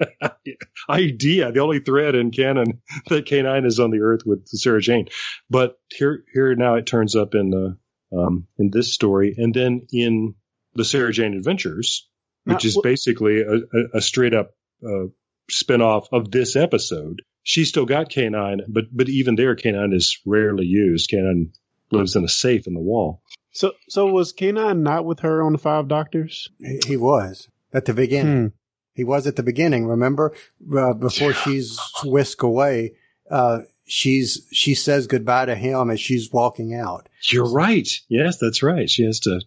[0.90, 5.08] idea, the only thread in canon that K9 is on the Earth with Sarah Jane.
[5.50, 7.76] But here, here now it turns up in the
[8.12, 10.34] um, in this story, and then in
[10.74, 12.08] the Sarah Jane Adventures,
[12.44, 14.50] which Now, is wh- basically a, a, a straight up
[14.84, 15.06] uh,
[15.50, 17.22] spin off of this episode.
[17.42, 21.10] she still got K9, but but even there, K9 is rarely used.
[21.10, 21.50] K9
[21.90, 23.22] lives in a safe in the wall.
[23.52, 26.50] So, so was K9 not with her on the Five Doctors?
[26.60, 28.36] He, he was at the beginning.
[28.36, 28.46] Hmm.
[28.94, 29.86] He was at the beginning.
[29.86, 30.34] Remember,
[30.76, 32.92] uh, before she's whisked away,
[33.30, 37.08] uh, she's she says goodbye to him as she's walking out.
[37.24, 37.88] You're right.
[38.08, 38.88] Yes, that's right.
[38.88, 39.40] She has to.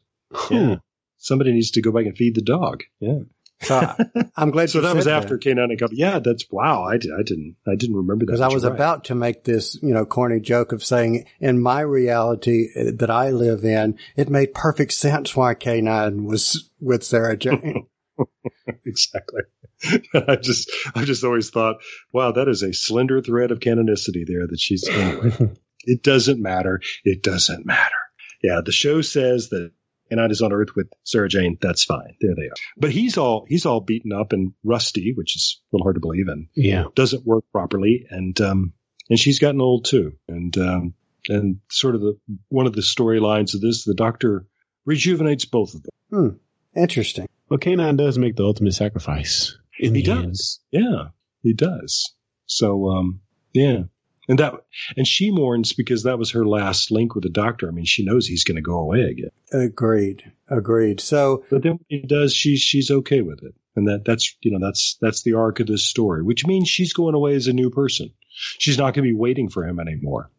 [0.50, 0.78] Yeah.
[1.18, 2.84] Somebody needs to go back and feed the dog.
[3.00, 3.20] Yeah.
[3.62, 3.96] So I,
[4.36, 4.70] I'm glad.
[4.72, 6.00] So you that was said after K9 and Company.
[6.00, 6.84] Yeah, that's wow.
[6.84, 7.58] I, did, I didn't.
[7.68, 8.32] I didn't remember that.
[8.32, 8.74] because I was right.
[8.74, 13.10] about to make this, you know, corny joke of saying in my reality uh, that
[13.12, 17.86] I live in, it made perfect sense why K9 was with Sarah Jane.
[18.86, 19.42] exactly.
[20.28, 21.78] I just, I just always thought,
[22.12, 24.88] wow, that is a slender thread of canonicity there that she's.
[24.88, 25.54] Anyway,
[25.86, 26.82] it doesn't matter.
[27.04, 27.96] It doesn't matter.
[28.44, 29.72] Yeah, the show says that
[30.12, 31.58] K9 is on Earth with Sarah Jane.
[31.62, 32.16] That's fine.
[32.20, 32.56] There they are.
[32.78, 36.02] But he's all, he's all beaten up and rusty, which is a little hard to
[36.02, 36.86] believe, and Yeah.
[36.96, 38.74] doesn't work properly, and um,
[39.10, 40.94] and she's gotten old too, and um,
[41.30, 42.18] and sort of the
[42.50, 44.46] one of the storylines of this, the Doctor
[44.86, 45.92] rejuvenates both of them.
[46.10, 46.80] Hmm.
[46.80, 47.28] Interesting.
[47.50, 49.58] Well, K9 does make the ultimate sacrifice.
[49.82, 50.28] In He the end.
[50.30, 50.60] does.
[50.72, 51.08] Yeah,
[51.44, 52.14] he does.
[52.46, 53.22] So, um,
[53.54, 53.84] yeah.
[54.30, 54.54] And that,
[54.96, 57.68] and she mourns because that was her last link with the doctor.
[57.68, 59.32] I mean, she knows he's going to go away again.
[59.52, 60.24] Agreed.
[60.48, 61.02] Agreed.
[61.02, 63.56] So But then when he does, she's, she's okay with it.
[63.76, 66.94] And that, that's, you know, that's, that's the arc of this story, which means she's
[66.94, 68.12] going away as a new person.
[68.30, 70.30] She's not going to be waiting for him anymore.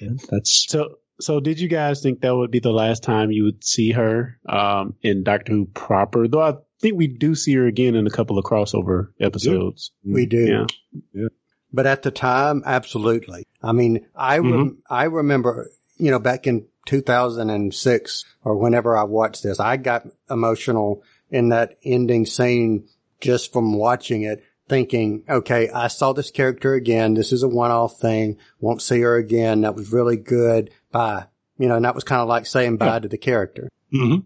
[0.00, 3.44] And that's, So, so did you guys think that would be the last time you
[3.44, 6.28] would see her um, in Doctor Who proper?
[6.28, 9.92] Though I think we do see her again in a couple of crossover episodes.
[10.04, 10.66] we do.
[11.12, 11.28] Yeah.
[11.72, 13.46] But at the time, absolutely.
[13.62, 19.42] I mean, I rem- I remember, you know, back in 2006 or whenever I watched
[19.42, 22.88] this, I got emotional in that ending scene
[23.20, 27.14] just from watching it, thinking, okay, I saw this character again.
[27.14, 28.38] This is a one-off thing.
[28.60, 29.62] Won't see her again.
[29.62, 30.70] That was really good.
[30.92, 31.26] Bye.
[31.58, 33.68] You know, and that was kind of like saying bye to the character.
[33.90, 34.16] hmm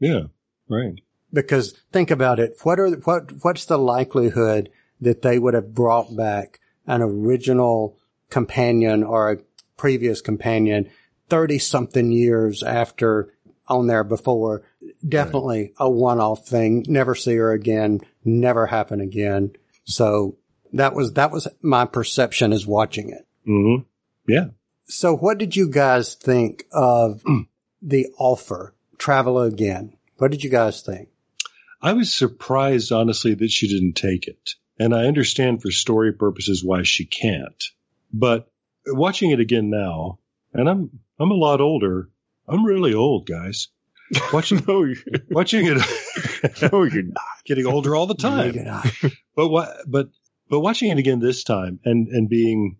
[0.00, 0.22] yeah,
[0.68, 0.94] right.
[1.32, 2.56] Because think about it.
[2.62, 4.70] What are, what, what's the likelihood
[5.00, 7.96] that they would have brought back an original
[8.30, 9.38] companion or a
[9.76, 10.90] previous companion
[11.28, 13.32] 30 something years after
[13.68, 14.62] on there before?
[15.06, 16.84] Definitely a one off thing.
[16.88, 18.00] Never see her again.
[18.24, 19.52] Never happen again.
[19.84, 20.36] So
[20.72, 23.26] that was, that was my perception as watching it.
[23.44, 23.82] hmm
[24.26, 24.48] Yeah.
[24.86, 27.22] So what did you guys think of
[27.82, 28.74] the offer?
[28.98, 29.96] Travel again.
[30.18, 31.08] What did you guys think?
[31.82, 34.50] I was surprised, honestly, that she didn't take it.
[34.78, 37.62] And I understand for story purposes why she can't.
[38.12, 38.50] But
[38.86, 40.18] watching it again now,
[40.52, 42.08] and I'm I'm a lot older.
[42.48, 43.68] I'm really old, guys.
[44.32, 44.96] Watching No, you're,
[45.30, 47.22] watching it no, you're not.
[47.44, 48.38] getting older all the time.
[48.38, 49.12] Neither did I.
[49.36, 50.08] But what but
[50.48, 52.78] but watching it again this time and and being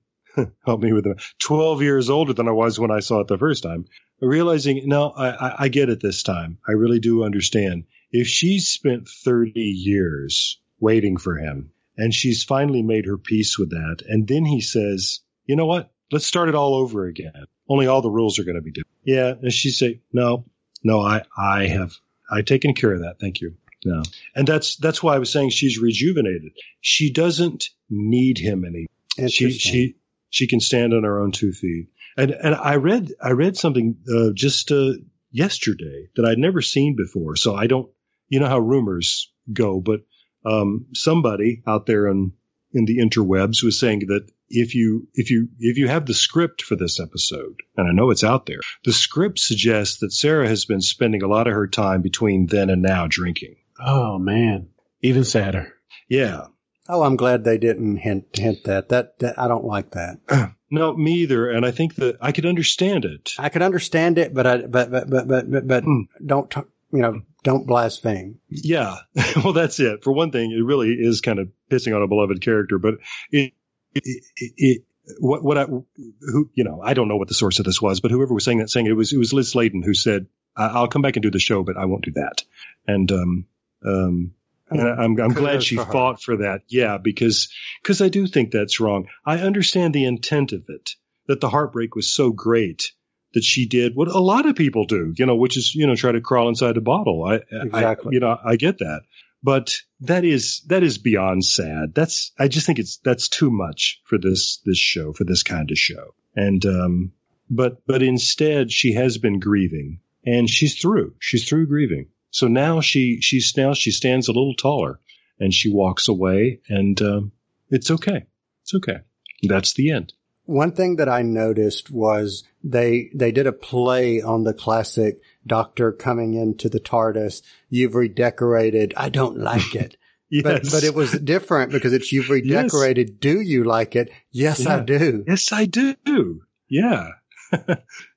[0.64, 3.38] help me with it 12 years older than I was when I saw it the
[3.38, 3.86] first time,
[4.20, 6.58] realizing no, I, I, I get it this time.
[6.66, 7.84] I really do understand.
[8.12, 13.70] If she's spent 30 years waiting for him and she's finally made her peace with
[13.70, 15.92] that, and then he says, you know what?
[16.10, 17.44] Let's start it all over again.
[17.68, 18.96] Only all the rules are going to be different.
[19.04, 19.34] Yeah.
[19.40, 20.44] And she say, no,
[20.82, 21.94] no, I, I have,
[22.30, 23.20] I taken care of that.
[23.20, 23.54] Thank you.
[23.84, 24.02] No.
[24.34, 26.52] And that's, that's why I was saying she's rejuvenated.
[26.80, 28.86] She doesn't need him anymore
[29.28, 29.96] she she
[30.30, 31.88] she can stand on her own two feet.
[32.16, 34.92] And and I read I read something uh, just uh,
[35.30, 37.36] yesterday that I'd never seen before.
[37.36, 37.90] So I don't
[38.30, 40.00] you know how rumors go, but
[40.46, 42.32] um, somebody out there in
[42.72, 46.62] in the interwebs was saying that if you if you if you have the script
[46.62, 50.64] for this episode, and I know it's out there, the script suggests that Sarah has
[50.64, 53.56] been spending a lot of her time between then and now drinking.
[53.78, 54.68] Oh man,
[55.02, 55.74] even sadder.
[56.08, 56.46] Yeah,
[56.88, 58.88] Oh, I'm glad they didn't hint hint that.
[58.88, 60.18] That, that I don't like that.
[60.72, 61.48] no, me either.
[61.48, 63.32] And I think that I could understand it.
[63.38, 66.00] I could understand it, but I but but but but but, but Hmm.
[66.24, 66.60] don't t-
[66.92, 68.38] you know don't blaspheme.
[68.48, 68.96] Yeah.
[69.44, 70.04] well, that's it.
[70.04, 72.94] For one thing, it really is kind of pissing on a beloved character, but
[73.30, 73.52] it,
[73.94, 74.02] it,
[74.36, 74.82] it, it
[75.18, 78.00] what, what I, who, you know, I don't know what the source of this was,
[78.00, 80.26] but whoever was saying that, saying it was, it was Liz Sladen who said,
[80.56, 82.44] I- I'll come back and do the show, but I won't do that.
[82.86, 83.46] And, um,
[83.84, 84.34] um,
[84.68, 86.62] and I- I'm, I'm glad she for fought for that.
[86.68, 87.48] Yeah, because,
[87.82, 89.08] because I do think that's wrong.
[89.24, 90.94] I understand the intent of it,
[91.26, 92.92] that the heartbreak was so great
[93.32, 95.94] that she did what a lot of people do, you know, which is, you know,
[95.94, 97.24] try to crawl inside a bottle.
[97.24, 98.10] I, Exactly.
[98.10, 99.02] I you know, I get that,
[99.42, 101.94] but that is, that is beyond sad.
[101.94, 105.70] That's, I just think it's, that's too much for this, this show, for this kind
[105.70, 106.14] of show.
[106.34, 107.12] And, um,
[107.48, 112.08] but, but instead she has been grieving and she's through, she's through grieving.
[112.30, 115.00] So now she, she's now she stands a little taller
[115.38, 117.32] and she walks away and, um,
[117.70, 118.26] it's okay.
[118.62, 118.98] It's okay.
[119.42, 120.12] That's the end.
[120.50, 125.92] One thing that I noticed was they they did a play on the classic Doctor
[125.92, 127.42] coming into the TARDIS.
[127.68, 128.92] You've redecorated.
[128.96, 129.96] I don't like it.
[130.32, 130.44] Yes.
[130.44, 133.18] But but it was different because it's you've redecorated.
[133.18, 134.12] Do you like it?
[134.30, 135.24] Yes, I do.
[135.26, 136.42] Yes, I do.
[136.68, 137.08] Yeah.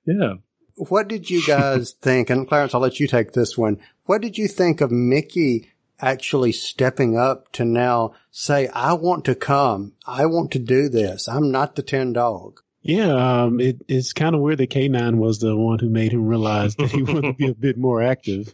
[0.06, 0.34] yeah.
[0.76, 2.30] What did you guys think?
[2.30, 3.80] And Clarence, I'll let you take this one.
[4.06, 5.73] What did you think of Mickey
[6.04, 9.94] actually stepping up to now say, I want to come.
[10.06, 11.28] I want to do this.
[11.28, 12.60] I'm not the 10 dog.
[12.82, 16.28] Yeah, um, it, it's kind of weird that K9 was the one who made him
[16.28, 18.54] realize that he wanted to be a bit more active.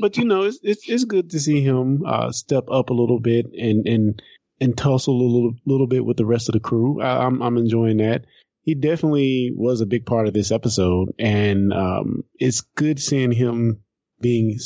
[0.00, 3.20] But you know, it's it's, it's good to see him uh, step up a little
[3.20, 4.22] bit and and
[4.60, 7.00] and tussle a little little bit with the rest of the crew.
[7.00, 8.24] I, I'm I'm enjoying that.
[8.62, 13.84] He definitely was a big part of this episode, and um, it's good seeing him
[14.20, 14.58] being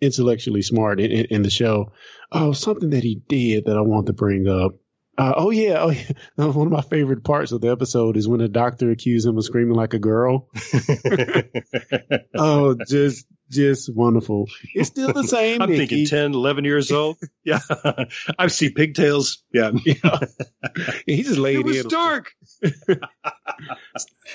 [0.00, 1.92] intellectually smart in, in, in the show.
[2.30, 4.72] Oh, something that he did that I want to bring up.
[5.16, 6.12] Uh, oh yeah, oh yeah.
[6.36, 9.44] One of my favorite parts of the episode is when the doctor accused him of
[9.44, 10.48] screaming like a girl.
[12.34, 14.46] Oh, just just wonderful.
[14.74, 15.60] It's still the same.
[15.62, 15.86] I'm Mickey.
[15.86, 17.16] thinking 10, 11 years old.
[17.44, 17.60] Yeah.
[18.38, 19.42] I see pigtails.
[19.54, 19.70] Yeah.
[21.06, 22.32] He just laid It was dark.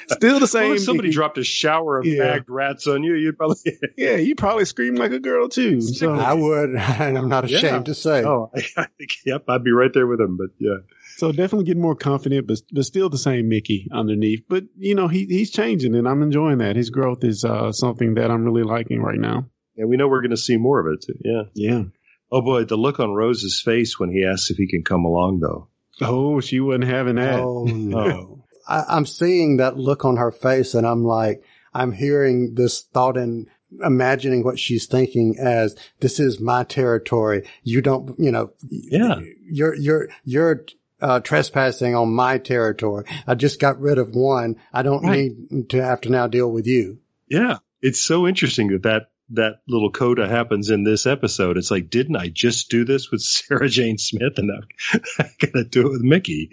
[0.09, 0.73] Still the Well, same.
[0.73, 1.15] if somebody Mickey.
[1.15, 2.23] dropped a shower of Yeah.
[2.23, 3.57] bagged rats on you, you'd probably.
[3.97, 5.79] Yeah, you probably scream like a girl too.
[5.81, 7.79] So I would, and I'm not ashamed Yeah.
[7.83, 8.23] to say.
[8.23, 10.37] oh, I think, yep, I'd be right there with him.
[10.37, 10.77] But yeah.
[11.17, 14.43] So definitely getting more confident, but but still the same Mickey underneath.
[14.49, 16.75] But you know he he's changing, and I'm enjoying that.
[16.75, 19.45] His growth is uh, something that I'm really liking right now.
[19.77, 21.03] And we know we're going to see more of it.
[21.05, 21.13] Too.
[21.23, 21.43] Yeah.
[21.55, 21.83] Yeah.
[22.31, 25.39] Oh boy, the look on Rose's face when he asks if he can come along,
[25.39, 25.67] though.
[26.01, 27.39] Oh, she wasn't having that.
[27.39, 28.43] Oh no.
[28.67, 31.43] I, I'm seeing that look on her face and I'm like,
[31.73, 33.47] I'm hearing this thought and
[33.83, 37.47] imagining what she's thinking as this is my territory.
[37.63, 39.19] You don't, you know, Yeah.
[39.49, 40.65] you're, you're, you're,
[41.03, 43.05] uh, trespassing on my territory.
[43.27, 44.55] I just got rid of one.
[44.73, 45.31] I don't Right.
[45.51, 46.99] need to have to now deal with you.
[47.27, 51.57] Yeah, it's so interesting that that that little coda happens in this episode.
[51.57, 55.65] It's like, didn't I just do this with Sarah Jane Smith, and I'm, I'm gonna
[55.65, 56.49] do it with Mickey?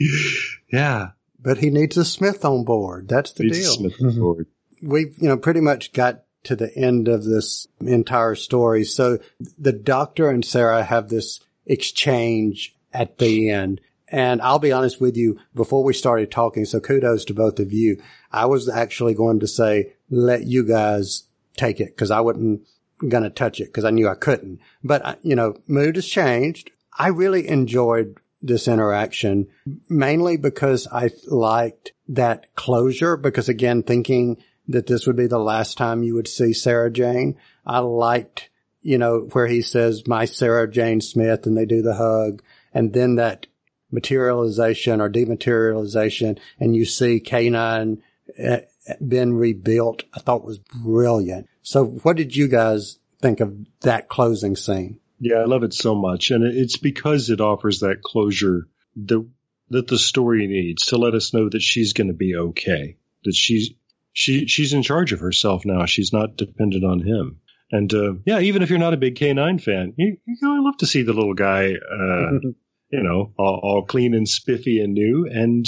[0.73, 3.09] Yeah, But he needs a Smith on board.
[3.09, 3.73] That's the It's deal.
[3.73, 4.47] Smith on board.
[4.83, 8.85] we've you know pretty much got to the end of this entire story.
[8.85, 9.19] So
[9.59, 13.81] the doctor and Sarah have this exchange at the end.
[14.11, 17.73] And I'll be honest with you, before we started talking, so kudos to both of
[17.73, 18.03] you.
[18.33, 21.25] I was actually going to say, let you guys
[21.57, 22.67] take it because I wasn't
[23.09, 24.61] going to touch it because I knew I couldn't.
[24.83, 26.71] But, uh, you know, mood has changed.
[26.99, 29.49] I really enjoyed this interaction
[29.89, 35.77] mainly because I liked that closure because again, thinking that this would be the last
[35.77, 37.37] time you would see Sarah Jane,
[37.67, 38.51] I liked,
[38.83, 42.43] you know, where he says, my Sarah Jane Smith and they do the hug
[42.73, 43.47] and then that
[43.91, 48.01] materialization or dematerialization and you see K9
[48.43, 48.59] uh,
[49.07, 51.49] been rebuilt, I thought was brilliant.
[51.63, 55.01] So what did you guys think of that closing scene?
[55.21, 59.29] Yeah, I love it so much, and it's because it offers that closure that
[59.69, 62.97] that the story needs to let us know that she's going to be okay.
[63.25, 63.71] That she's
[64.13, 65.85] she she's in charge of herself now.
[65.85, 67.41] She's not dependent on him.
[67.71, 70.61] And uh, yeah, even if you're not a big K9 fan, you, you know, I
[70.61, 72.51] love to see the little guy, uh,
[72.91, 75.67] you know, all, all clean and spiffy and new, and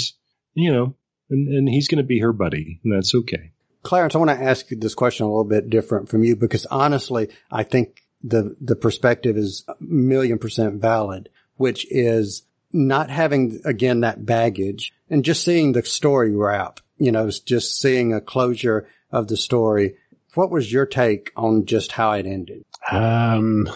[0.53, 0.95] you know,
[1.29, 3.51] and, and he's going to be her buddy, and that's okay.
[3.81, 6.65] Clarence, I want to ask you this question a little bit different from you because
[6.65, 13.59] honestly, I think the, the perspective is a million percent valid, which is not having
[13.65, 18.87] again that baggage and just seeing the story wrap, you know, just seeing a closure
[19.11, 19.97] of the story.
[20.33, 22.63] What was your take on just how it ended?
[22.89, 23.69] Um,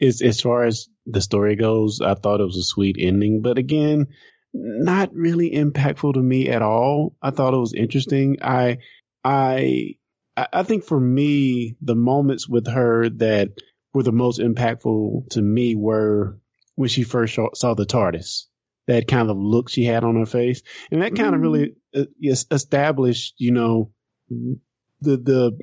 [0.00, 3.58] as as far as the story goes, I thought it was a sweet ending, but
[3.58, 4.08] again,
[4.54, 7.16] not really impactful to me at all.
[7.22, 8.38] I thought it was interesting.
[8.42, 8.78] I,
[9.24, 9.96] I,
[10.36, 13.50] I think for me, the moments with her that
[13.94, 16.38] were the most impactful to me were
[16.74, 18.46] when she first saw, the TARDIS.
[18.88, 22.06] That kind of look she had on her face, and that kind of really uh,
[22.50, 23.92] established, you know,
[24.28, 25.58] the the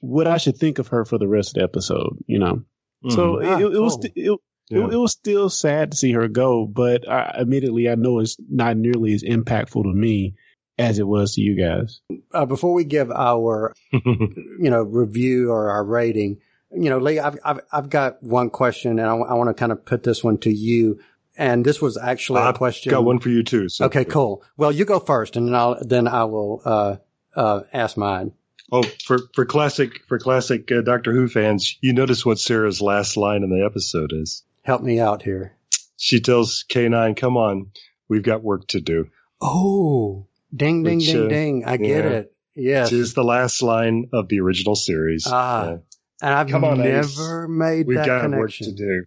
[0.00, 2.16] what I should think of her for the rest of the episode.
[2.26, 2.64] You know,
[3.08, 4.02] so Ah, it, it was cool.
[4.02, 4.38] st- it,
[4.70, 4.86] Yeah.
[4.86, 8.36] it, it was still sad to see her go, but I, admittedly, I know it's
[8.48, 10.34] not nearly as impactful to me
[10.78, 12.00] as it was to you guys.
[12.32, 16.38] Uh, before we give our, you know, review or our rating,
[16.72, 19.84] you know, Lee, I've, I've, I've got one question and I, want to kind of
[19.84, 21.00] put this one to you.
[21.36, 22.90] And this was actually a I've question.
[22.90, 23.68] got one for you too.
[23.68, 24.42] So Okay, cool.
[24.56, 26.96] Well, you go first and then I'll, then I will, uh,
[27.34, 28.32] uh, ask mine.
[28.72, 33.16] Oh, for for classic for classic uh, Doctor Who fans, you notice what Sarah's last
[33.16, 34.44] line in the episode is.
[34.62, 35.56] Help me out here.
[35.96, 37.72] She tells K9, "Come on,
[38.08, 39.08] we've got work to do.
[39.40, 41.64] Oh, ding, ding, Which, ding, uh, ding.
[41.66, 42.10] I get yeah.
[42.10, 42.34] it.
[42.54, 42.90] Yes.
[42.90, 45.24] Which is the last line of the original series.
[45.26, 45.76] Ah, Yeah.
[46.22, 47.16] and I've Come on, Ace.
[47.18, 49.04] never made We've that got work to do.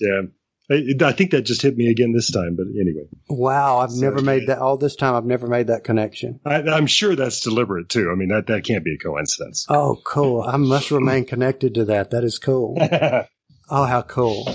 [0.00, 0.22] Yeah.
[0.70, 4.00] I, I think that just hit me again this time, but anyway, Wow, I've So,
[4.00, 5.14] never made that all this time.
[5.14, 6.40] I've never made that connection.
[6.44, 8.10] I, I'm sure that's deliberate too.
[8.10, 9.66] I mean, that, that can't be a coincidence.
[9.68, 10.42] Oh, cool.
[10.42, 12.10] I must remain connected to that.
[12.12, 12.78] That is cool.
[13.70, 14.46] Oh, how cool.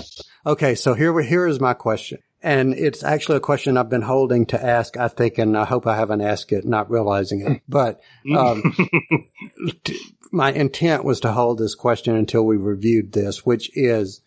[0.46, 0.76] Okay.
[0.76, 2.18] So here, we- here is my question.
[2.44, 5.84] And it's actually a question I've been holding to ask, I think, and I hope
[5.84, 7.60] I haven't asked it, not realizing it.
[7.68, 8.00] But,
[8.34, 8.72] um,
[9.82, 9.98] t-
[10.32, 14.20] my intent was to hold this question until we reviewed this, which is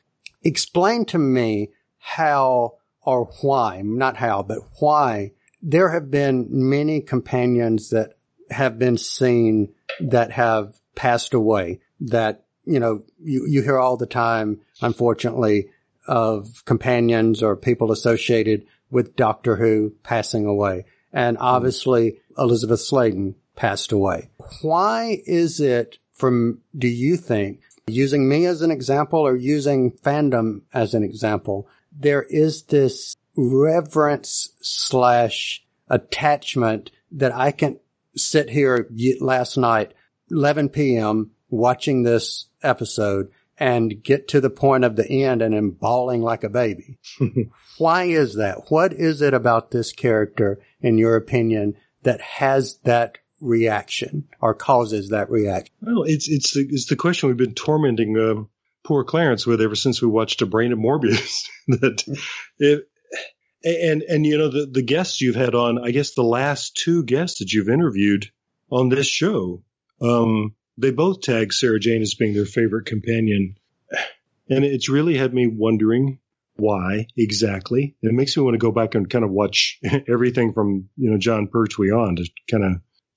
[0.44, 2.76] explain to me how
[3.06, 5.32] or why, not how, but why
[5.62, 8.18] there have been many companions that
[8.50, 14.06] have been seen that have passed away that, you know, you, you hear all the
[14.06, 15.70] time, unfortunately,
[16.08, 20.86] of companions or people associated with Doctor Who passing away.
[21.12, 21.44] And hmm.
[21.44, 24.30] obviously Elizabeth Sladen passed away.
[24.62, 30.62] Why is it from, do you think, using me as an example or using fandom
[30.74, 37.80] as an example, there is this reverence slash attachment that I can
[38.16, 38.88] sit here
[39.20, 39.94] last night,
[40.32, 43.30] 11 p.m., watching this episode
[43.60, 46.98] and get to the point of the end and am bawling like a baby.
[47.78, 48.70] Why is that?
[48.70, 55.10] What is it about this character, in your opinion, that has that reaction or causes
[55.10, 55.74] that reaction?
[55.82, 58.44] Well, it's it's the, it's the question we've been tormenting uh,
[58.84, 61.48] poor Clarence with ever since we watched A Brain of Morbius.
[61.68, 62.04] that
[62.60, 62.88] it,
[63.64, 67.04] and and you know the the guests you've had on, I guess the last two
[67.04, 68.30] guests that you've interviewed
[68.70, 69.64] on this show,
[70.02, 73.56] um, they both tag Sarah Jane as being their favorite companion,
[74.50, 76.20] and it's really had me wondering
[76.56, 77.96] why exactly.
[78.02, 81.18] It makes me want to go back and kind of watch everything from you know
[81.18, 82.72] Jon Pertwee on to kind of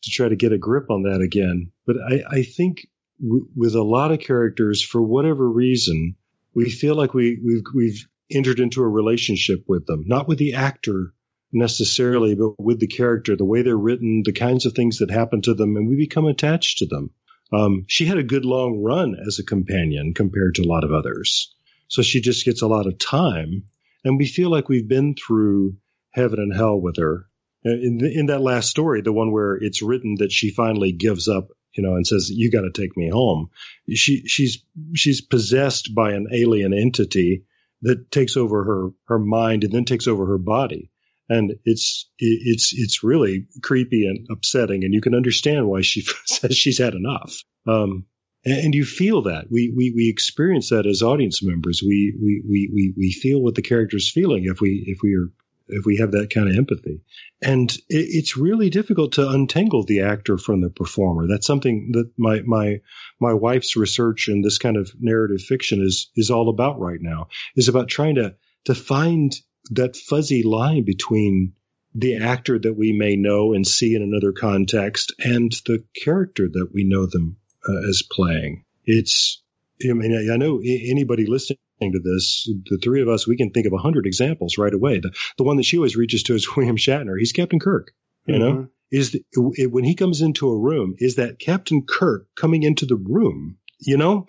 [0.06, 1.72] to try to get a grip on that again.
[1.84, 2.86] But I, I think
[3.20, 6.16] w- with a lot of characters, for whatever reason,
[6.54, 10.54] we feel like we, we've, we've entered into a relationship with them, not with the
[10.54, 11.12] actor
[11.52, 15.42] necessarily, but with the character, the way they're written, the kinds of things that happen
[15.42, 17.10] to them, and we become attached to them.
[17.52, 20.92] Um, she had a good long run as a companion compared to a lot of
[20.92, 21.54] others.
[21.88, 23.64] So she just gets a lot of time.
[24.04, 25.76] And we feel like we've been through
[26.10, 27.26] heaven and hell with her
[27.72, 31.28] in the, in that last story, the one where it's written that she finally gives
[31.28, 33.50] up, you know, and says, "You got to take me home."
[33.94, 34.64] She she's
[34.94, 37.44] she's possessed by an alien entity
[37.82, 40.90] that takes over her her mind and then takes over her body,
[41.28, 46.56] and it's it's it's really creepy and upsetting, and you can understand why she says
[46.56, 47.42] she's had enough.
[47.66, 48.06] Um,
[48.44, 51.82] and, you feel that we, we we experience that as audience members.
[51.82, 55.32] We we we we we feel what the character's feeling if we if we are
[55.68, 57.00] if we have that kind of empathy.
[57.42, 61.26] And it, it's really difficult to untangle the actor from the performer.
[61.26, 62.80] That's something that my my
[63.20, 67.28] my wife's research in this kind of narrative fiction is is all about right now.
[67.56, 68.34] Is about trying to
[68.66, 69.34] to find
[69.70, 71.52] that fuzzy line between
[71.94, 76.68] the actor that we may know and see in another context and the character that
[76.72, 77.36] we know them
[77.66, 78.64] uh, as playing.
[78.84, 79.42] It's
[79.82, 83.66] I mean, I know anybody listening to this, the three of us, we can think
[83.66, 84.98] of a hundred examples right away.
[85.00, 87.18] The, the one that she always reaches to is William Shatner.
[87.18, 87.92] He's Captain Kirk.
[88.26, 88.68] You know, Mhm.
[88.90, 89.22] is the,
[89.56, 93.58] it, when he comes into a room, is that Captain Kirk coming into the room?
[93.78, 94.26] You know,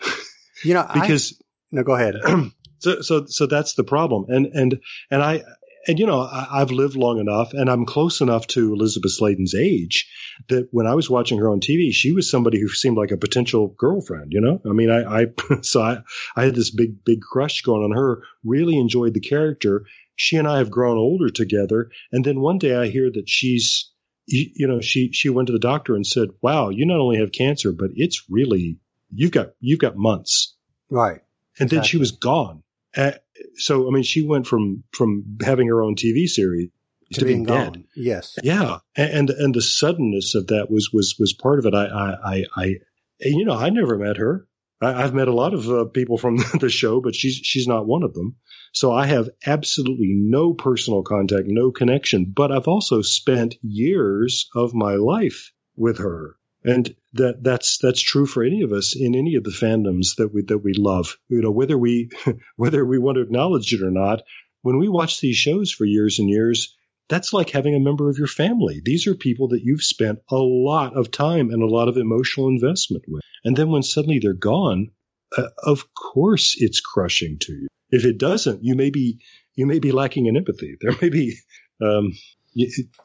[0.64, 1.42] You know, I, because
[1.72, 2.16] no, go ahead.
[2.80, 4.80] so so so that's the problem and and
[5.10, 5.42] and i
[5.88, 9.56] and you know I, i've lived long enough and i'm close enough to elizabeth sladen's
[9.56, 10.10] age
[10.50, 13.18] that when i was watching her on tv she was somebody who seemed like a
[13.18, 15.26] potential girlfriend you know i mean i i
[15.62, 15.98] so i
[16.36, 19.86] i had this big big crush going on her really enjoyed the character
[20.16, 23.92] she and i have grown older together and then one day i hear that she's
[24.26, 27.18] you, you know she she went to the doctor and said wow you not only
[27.18, 28.78] have cancer but it's really
[29.14, 30.56] you've got you've got months
[30.90, 31.22] Right.
[31.60, 32.64] and then she was gone.
[32.98, 33.12] Uh,
[33.56, 36.70] so I mean, she went from from having her own TV series
[37.14, 37.74] to, being, dead.
[37.74, 37.84] gone.
[37.96, 38.36] Yes.
[38.44, 41.74] Yeah, and and the suddenness of that was was was part of it.
[41.74, 42.76] I I I, I
[43.22, 44.48] you know I never met her.
[44.82, 47.88] I, I've met a lot of uh, people from the show, but she's she's not
[47.88, 48.36] one of them.
[48.74, 52.32] So I have absolutely no personal contact, no connection.
[52.36, 58.26] But I've also spent years of my life with her, and that that's that's true
[58.26, 61.18] for any of us in any of the fandoms that we that we love.
[61.30, 62.10] You know, whether we
[62.56, 64.24] whether we want to acknowledge it or not,
[64.62, 66.76] when we watch these shows for years and years,
[67.10, 68.82] that's like having a member of your family.
[68.84, 72.50] These are people that you've spent a lot of time and a lot of emotional
[72.50, 73.24] investment with.
[73.44, 74.92] And then when suddenly they're gone,
[75.38, 77.68] uh, of course it's crushing to you.
[77.90, 79.20] If it doesn't, you may be
[79.56, 80.78] you may be lacking in empathy.
[80.82, 81.36] There may be
[81.82, 82.14] Um,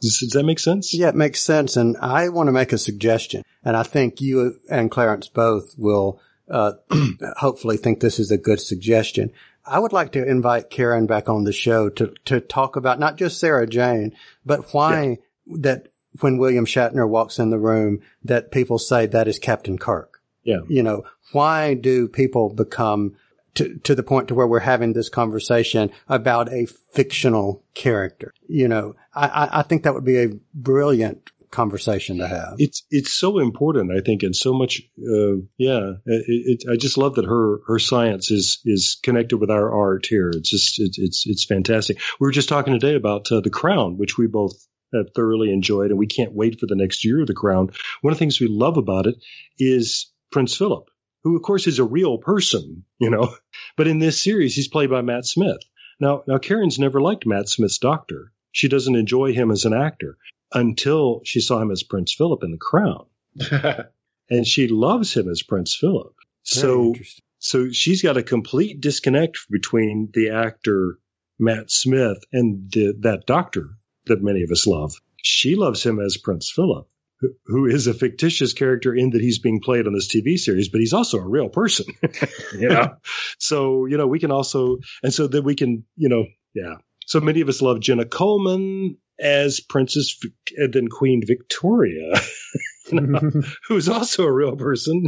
[0.01, 0.95] does, that make sense?
[0.95, 1.77] Yeah, it makes sense.
[1.77, 3.45] And I want to make a suggestion.
[3.65, 6.73] And I think you and Clarence both will uh,
[7.37, 9.33] hopefully think this is a good suggestion.
[9.65, 13.17] I would like to invite Karen back on the show to, to talk about not
[13.17, 15.89] just Sarah Jane, but why that
[16.21, 20.21] when William Shatner walks in the room, that people say that is Captain Kirk.
[20.45, 20.61] Yeah.
[20.69, 23.17] You know, why do people become
[23.55, 28.33] to, to the point to where we're having this conversation about a fictional character?
[28.49, 32.55] You know, I, I, think that would be a brilliant conversation to have.
[32.59, 34.83] It's it's so important, I think, and so much.
[34.99, 39.51] Uh, yeah, it, it, I just love that her her science is is connected with
[39.51, 40.31] our art here.
[40.31, 41.99] It's just it's it's, it's fantastic.
[42.19, 44.55] We were just talking today about uh, the Crown, which we both
[44.93, 47.71] have thoroughly enjoyed, and we can't wait for the next year of the Crown.
[48.01, 49.17] One of the things we love about it
[49.59, 50.89] is Prince Philip,
[51.23, 53.35] who of course is a real person, you know,
[53.77, 55.61] but in this series he's played by Matt Smith.
[56.01, 58.33] Now, now Karen's never liked Matt Smith's doctor.
[58.53, 60.17] She doesn't enjoy him as an actor
[60.53, 63.07] until she saw him as Prince Philip in The Crown.
[64.31, 66.15] and she loves him as Prince Philip.
[66.45, 66.95] So,
[67.39, 70.99] so she's got a complete disconnect between the actor
[71.39, 73.71] Matt Smith and the, that doctor
[74.07, 74.95] that many of us love.
[75.23, 76.89] She loves him as Prince Philip,
[77.21, 80.69] who, who is a fictitious character in that he's being played on this TV series,
[80.69, 81.87] but he's also a real person.
[82.59, 82.97] you know,
[83.39, 86.77] so you know we can also, and so that we can, you know, yeah.
[87.07, 92.13] So many of us love Jenna Coleman as Princess Vic- and then Queen Victoria.
[92.93, 93.31] you know,
[93.69, 95.05] who's also a real person,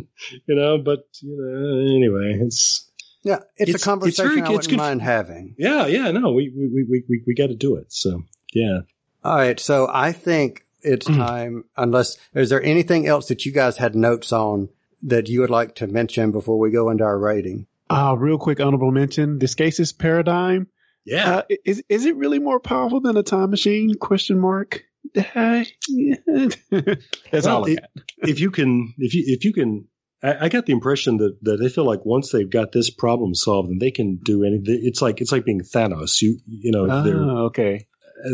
[0.46, 2.90] you know, but you know, anyway, it's
[3.22, 5.54] Yeah, it's, It's- a it's conversation very- I wouldn't conf- mind having.
[5.58, 7.86] yeah, yeah, no, we we we we, we got to do it.
[7.92, 8.22] So
[8.54, 8.80] yeah,
[9.24, 11.64] All right, so I think it's time.
[11.76, 14.68] Unless is there anything else that you guys had notes on
[15.02, 17.66] that you would like to mention before we go into our rating?
[17.90, 19.38] Uh, real quick honorable mention.
[19.38, 20.66] This Skasis paradigm.
[21.04, 23.94] Yeah, Uh, is is it really more powerful than a time machine?
[23.94, 24.84] Question mark.
[25.16, 25.64] Uh,
[26.70, 28.28] That's Well, all I it- got.
[28.28, 29.86] if you can, if you if you can.
[30.22, 33.34] I I got the impression that, that they feel like once they've got this problem
[33.34, 34.80] solved, then they can do anything.
[34.82, 36.22] It's like it's like being Thanos.
[36.22, 37.86] You you know they're Oh, okay.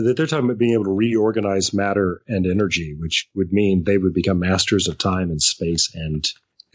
[0.04, 3.98] that they're talking about being able to reorganize matter and energy, which would mean they
[3.98, 6.24] would become masters of time and space and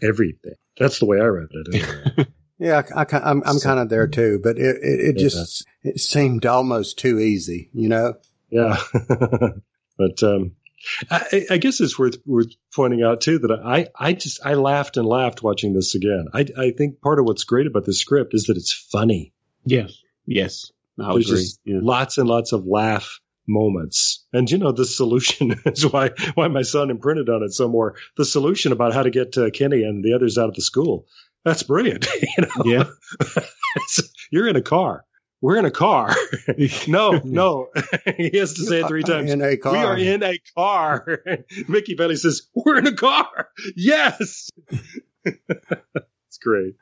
[0.02, 0.54] everything.
[0.78, 1.74] That's the way I read it.
[1.74, 2.28] Anyway.
[2.58, 5.22] Yeah, I, I, I'm I'm kind of there too, but it it, it Yeah.
[5.28, 8.14] just it seemed almost too easy, you know.
[8.50, 8.78] yeah,
[9.98, 10.52] but um,
[11.10, 14.96] I, I guess it's worth worth pointing out too that I I just I laughed
[14.96, 16.26] and laughed watching this again.
[16.32, 19.32] I I think part of what's great about the script is that it's funny.
[19.64, 19.92] Yes.
[20.26, 20.70] Yes.
[20.98, 21.40] I There's agree.
[21.42, 21.78] just Yeah.
[21.82, 24.24] lots and lots of laugh moments.
[24.32, 27.96] And you know, the solution is why why my son imprinted on it some more.
[28.16, 31.06] The solution about how to get uh, Kenny and the others out of the school.
[31.46, 32.08] That's brilliant.
[32.20, 32.64] you know?
[32.64, 32.84] Yeah.
[34.32, 35.04] You're in a car.
[35.40, 36.12] We're in a car.
[36.88, 37.68] no, no.
[38.16, 39.30] he has to say it three times.
[39.30, 39.72] In a car.
[39.72, 41.22] We are in a car.
[41.68, 44.50] Mickey Belly says, "We're in a car." Yes.
[45.24, 46.74] it's great.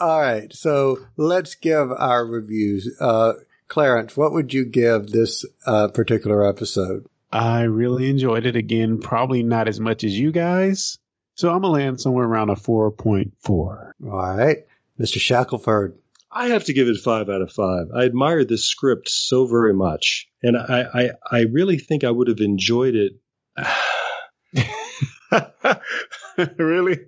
[0.00, 2.96] All right, so let's give our reviews.
[2.98, 3.34] Uh,
[3.68, 7.04] Clarence, what would you give this uh, particular episode?
[7.30, 9.00] I really enjoyed it again.
[9.00, 10.98] Probably not as much as you guys.
[11.34, 13.94] So I'm gonna land somewhere around a four point four.
[14.04, 14.58] All right,
[15.00, 15.18] Mr.
[15.18, 15.96] Shackelford.
[16.30, 17.88] I have to give it five out of five.
[17.94, 22.28] I admired this script so very much, and I, I, I really think I would
[22.28, 23.12] have enjoyed it.
[26.58, 27.00] really?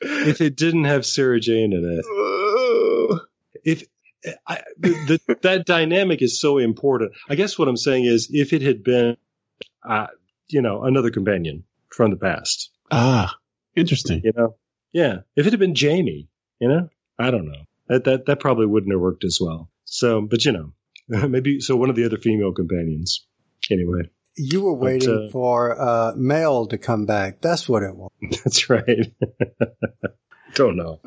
[0.00, 3.20] if it didn't have Sarah Jane in it.
[3.64, 3.84] If
[4.46, 7.12] I, the, the, that dynamic is so important.
[7.28, 9.16] I guess what I'm saying is, if it had been,
[9.88, 10.08] uh,
[10.48, 13.34] you know, another companion from the past, ah,
[13.76, 14.22] interesting.
[14.24, 14.56] you know,
[14.92, 16.28] yeah, if it had been Jamie,
[16.58, 16.88] you know,
[17.18, 19.70] I don't know, that that that probably wouldn't have worked as well.
[19.84, 20.72] So, but you know,
[21.28, 23.26] maybe so one of the other female companions.
[23.70, 27.40] Anyway, You were waiting uh, for uh, Mel to come back.
[27.40, 28.10] That's what it was.
[28.44, 29.12] That's right.
[30.54, 31.00] Don't know.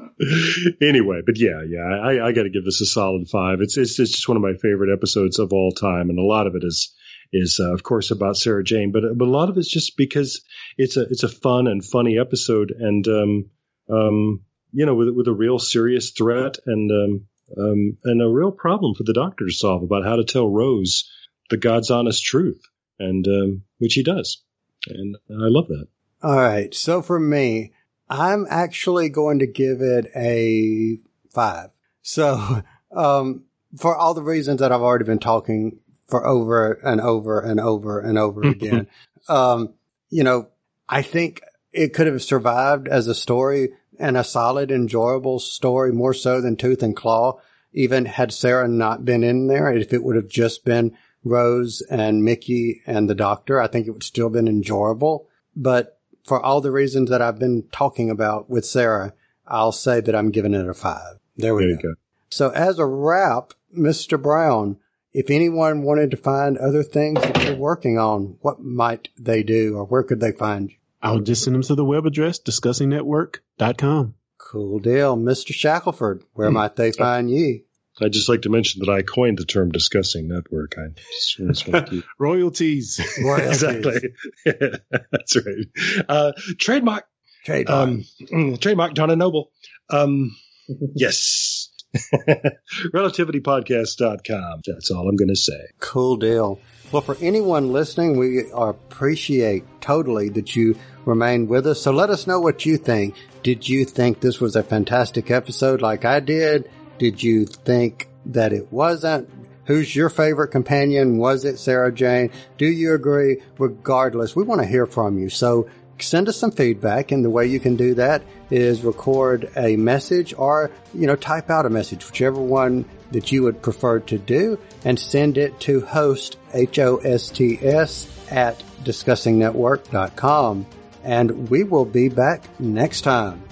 [0.82, 3.60] Anyway, but yeah, yeah, I, I got to give this a solid five.
[3.60, 6.48] It's, it's it's just one of my favorite episodes of all time, and a lot
[6.48, 6.94] of it is
[7.34, 10.42] is uh, of course about Sarah Jane, but but a lot of it's just because
[10.78, 13.50] it's a it's a fun and funny episode, and um
[13.90, 14.42] um
[14.72, 17.26] you know with with a real serious threat and um
[17.58, 21.12] um and a real problem for the doctor to solve about how to tell Rose
[21.50, 22.62] the God's honest truth,
[23.00, 24.44] and um which he does,
[24.88, 25.88] and I love that.
[26.24, 26.74] All right.
[26.74, 27.74] So for me,
[28.10, 31.00] I'm actually going to give it a
[31.32, 31.72] five.
[32.02, 32.62] So,
[32.96, 33.44] um,
[33.78, 35.80] for all the reasons that I've already been talking
[36.14, 38.85] for over and over and over and over again,
[39.30, 39.73] um,
[40.11, 40.48] you know,
[40.88, 41.41] I think
[41.72, 46.56] it could have survived as a story and a solid, enjoyable story more so than
[46.56, 47.40] Tooth and Claw,
[47.72, 49.73] even had Sarah not been in there.
[49.76, 53.91] If it would have just been Rose and Mickey and the Doctor, I think it
[53.91, 55.27] would still have been enjoyable.
[55.56, 59.14] But for all the reasons that I've been talking about with Sarah,
[59.48, 61.18] I'll say that I'm giving it a five.
[61.38, 61.90] There we There you go.
[61.90, 61.95] go.
[62.30, 64.22] So as a wrap, Mr.
[64.22, 64.77] Brown,
[65.14, 69.76] if anyone wanted to find other things that you're working on, what might they do
[69.77, 70.76] or where could they find you?
[71.02, 74.15] I'll just send them to the web address discussingnetwork.com.
[74.38, 75.18] Cool deal.
[75.18, 75.53] Mr.
[75.53, 76.56] Shackelford, where Hmm.
[76.56, 77.61] might they find you?
[78.02, 80.76] I'd just like to mention that I coined the term discussing network.
[80.77, 82.99] I just, just want to keep Royalties.
[82.99, 84.14] exactly.
[84.45, 85.68] That's right.
[86.10, 87.06] Uh, trademark,
[87.45, 87.69] Trademark.
[87.90, 89.52] um, mm, trademark John and Noble.
[89.91, 90.35] Um,
[90.95, 91.69] yes.
[92.94, 94.61] Relativitypodcast.com.
[94.65, 95.68] That's all I'm going to say.
[95.80, 96.60] Cool deal.
[96.91, 100.76] Well, for anyone listening, we appreciate totally that you
[101.06, 101.82] remain with us.
[101.82, 103.15] So let us know what you think.
[103.41, 106.70] Did you think this was a fantastic episode like I did?
[106.99, 109.30] Did you think that it wasn't?
[109.65, 111.18] Who's your favorite companion?
[111.18, 112.32] Was it Sarah Jane?
[112.57, 113.41] Do you agree?
[113.57, 115.30] Regardless, we want to hear from you.
[115.30, 115.70] So
[116.08, 120.34] send us some feedback and the way you can do that is record a message
[120.38, 124.60] or, you know, type out a message, whichever one that you would prefer to do
[124.86, 130.66] and send it to host, H-O-S-T-S at discussingnetwork.com.
[131.04, 133.44] And we will be back next time.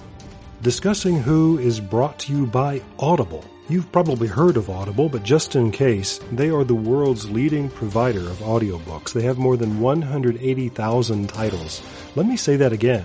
[0.62, 3.44] Discussing Who is brought to you by Audible.
[3.68, 8.18] You've probably heard of Audible, but just in case, they are the world's leading provider
[8.18, 9.12] of audiobooks.
[9.12, 11.80] They have more than 180,000 titles.
[12.16, 13.04] Let me say that again.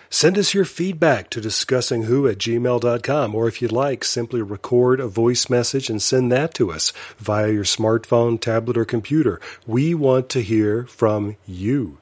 [0.09, 5.09] Send us your feedback to discussingwho at gmail.com, or if you'd like, simply record a
[5.09, 9.41] voice message and send that to us via your smartphone, tablet, or computer.
[9.67, 11.97] We want to hear from you.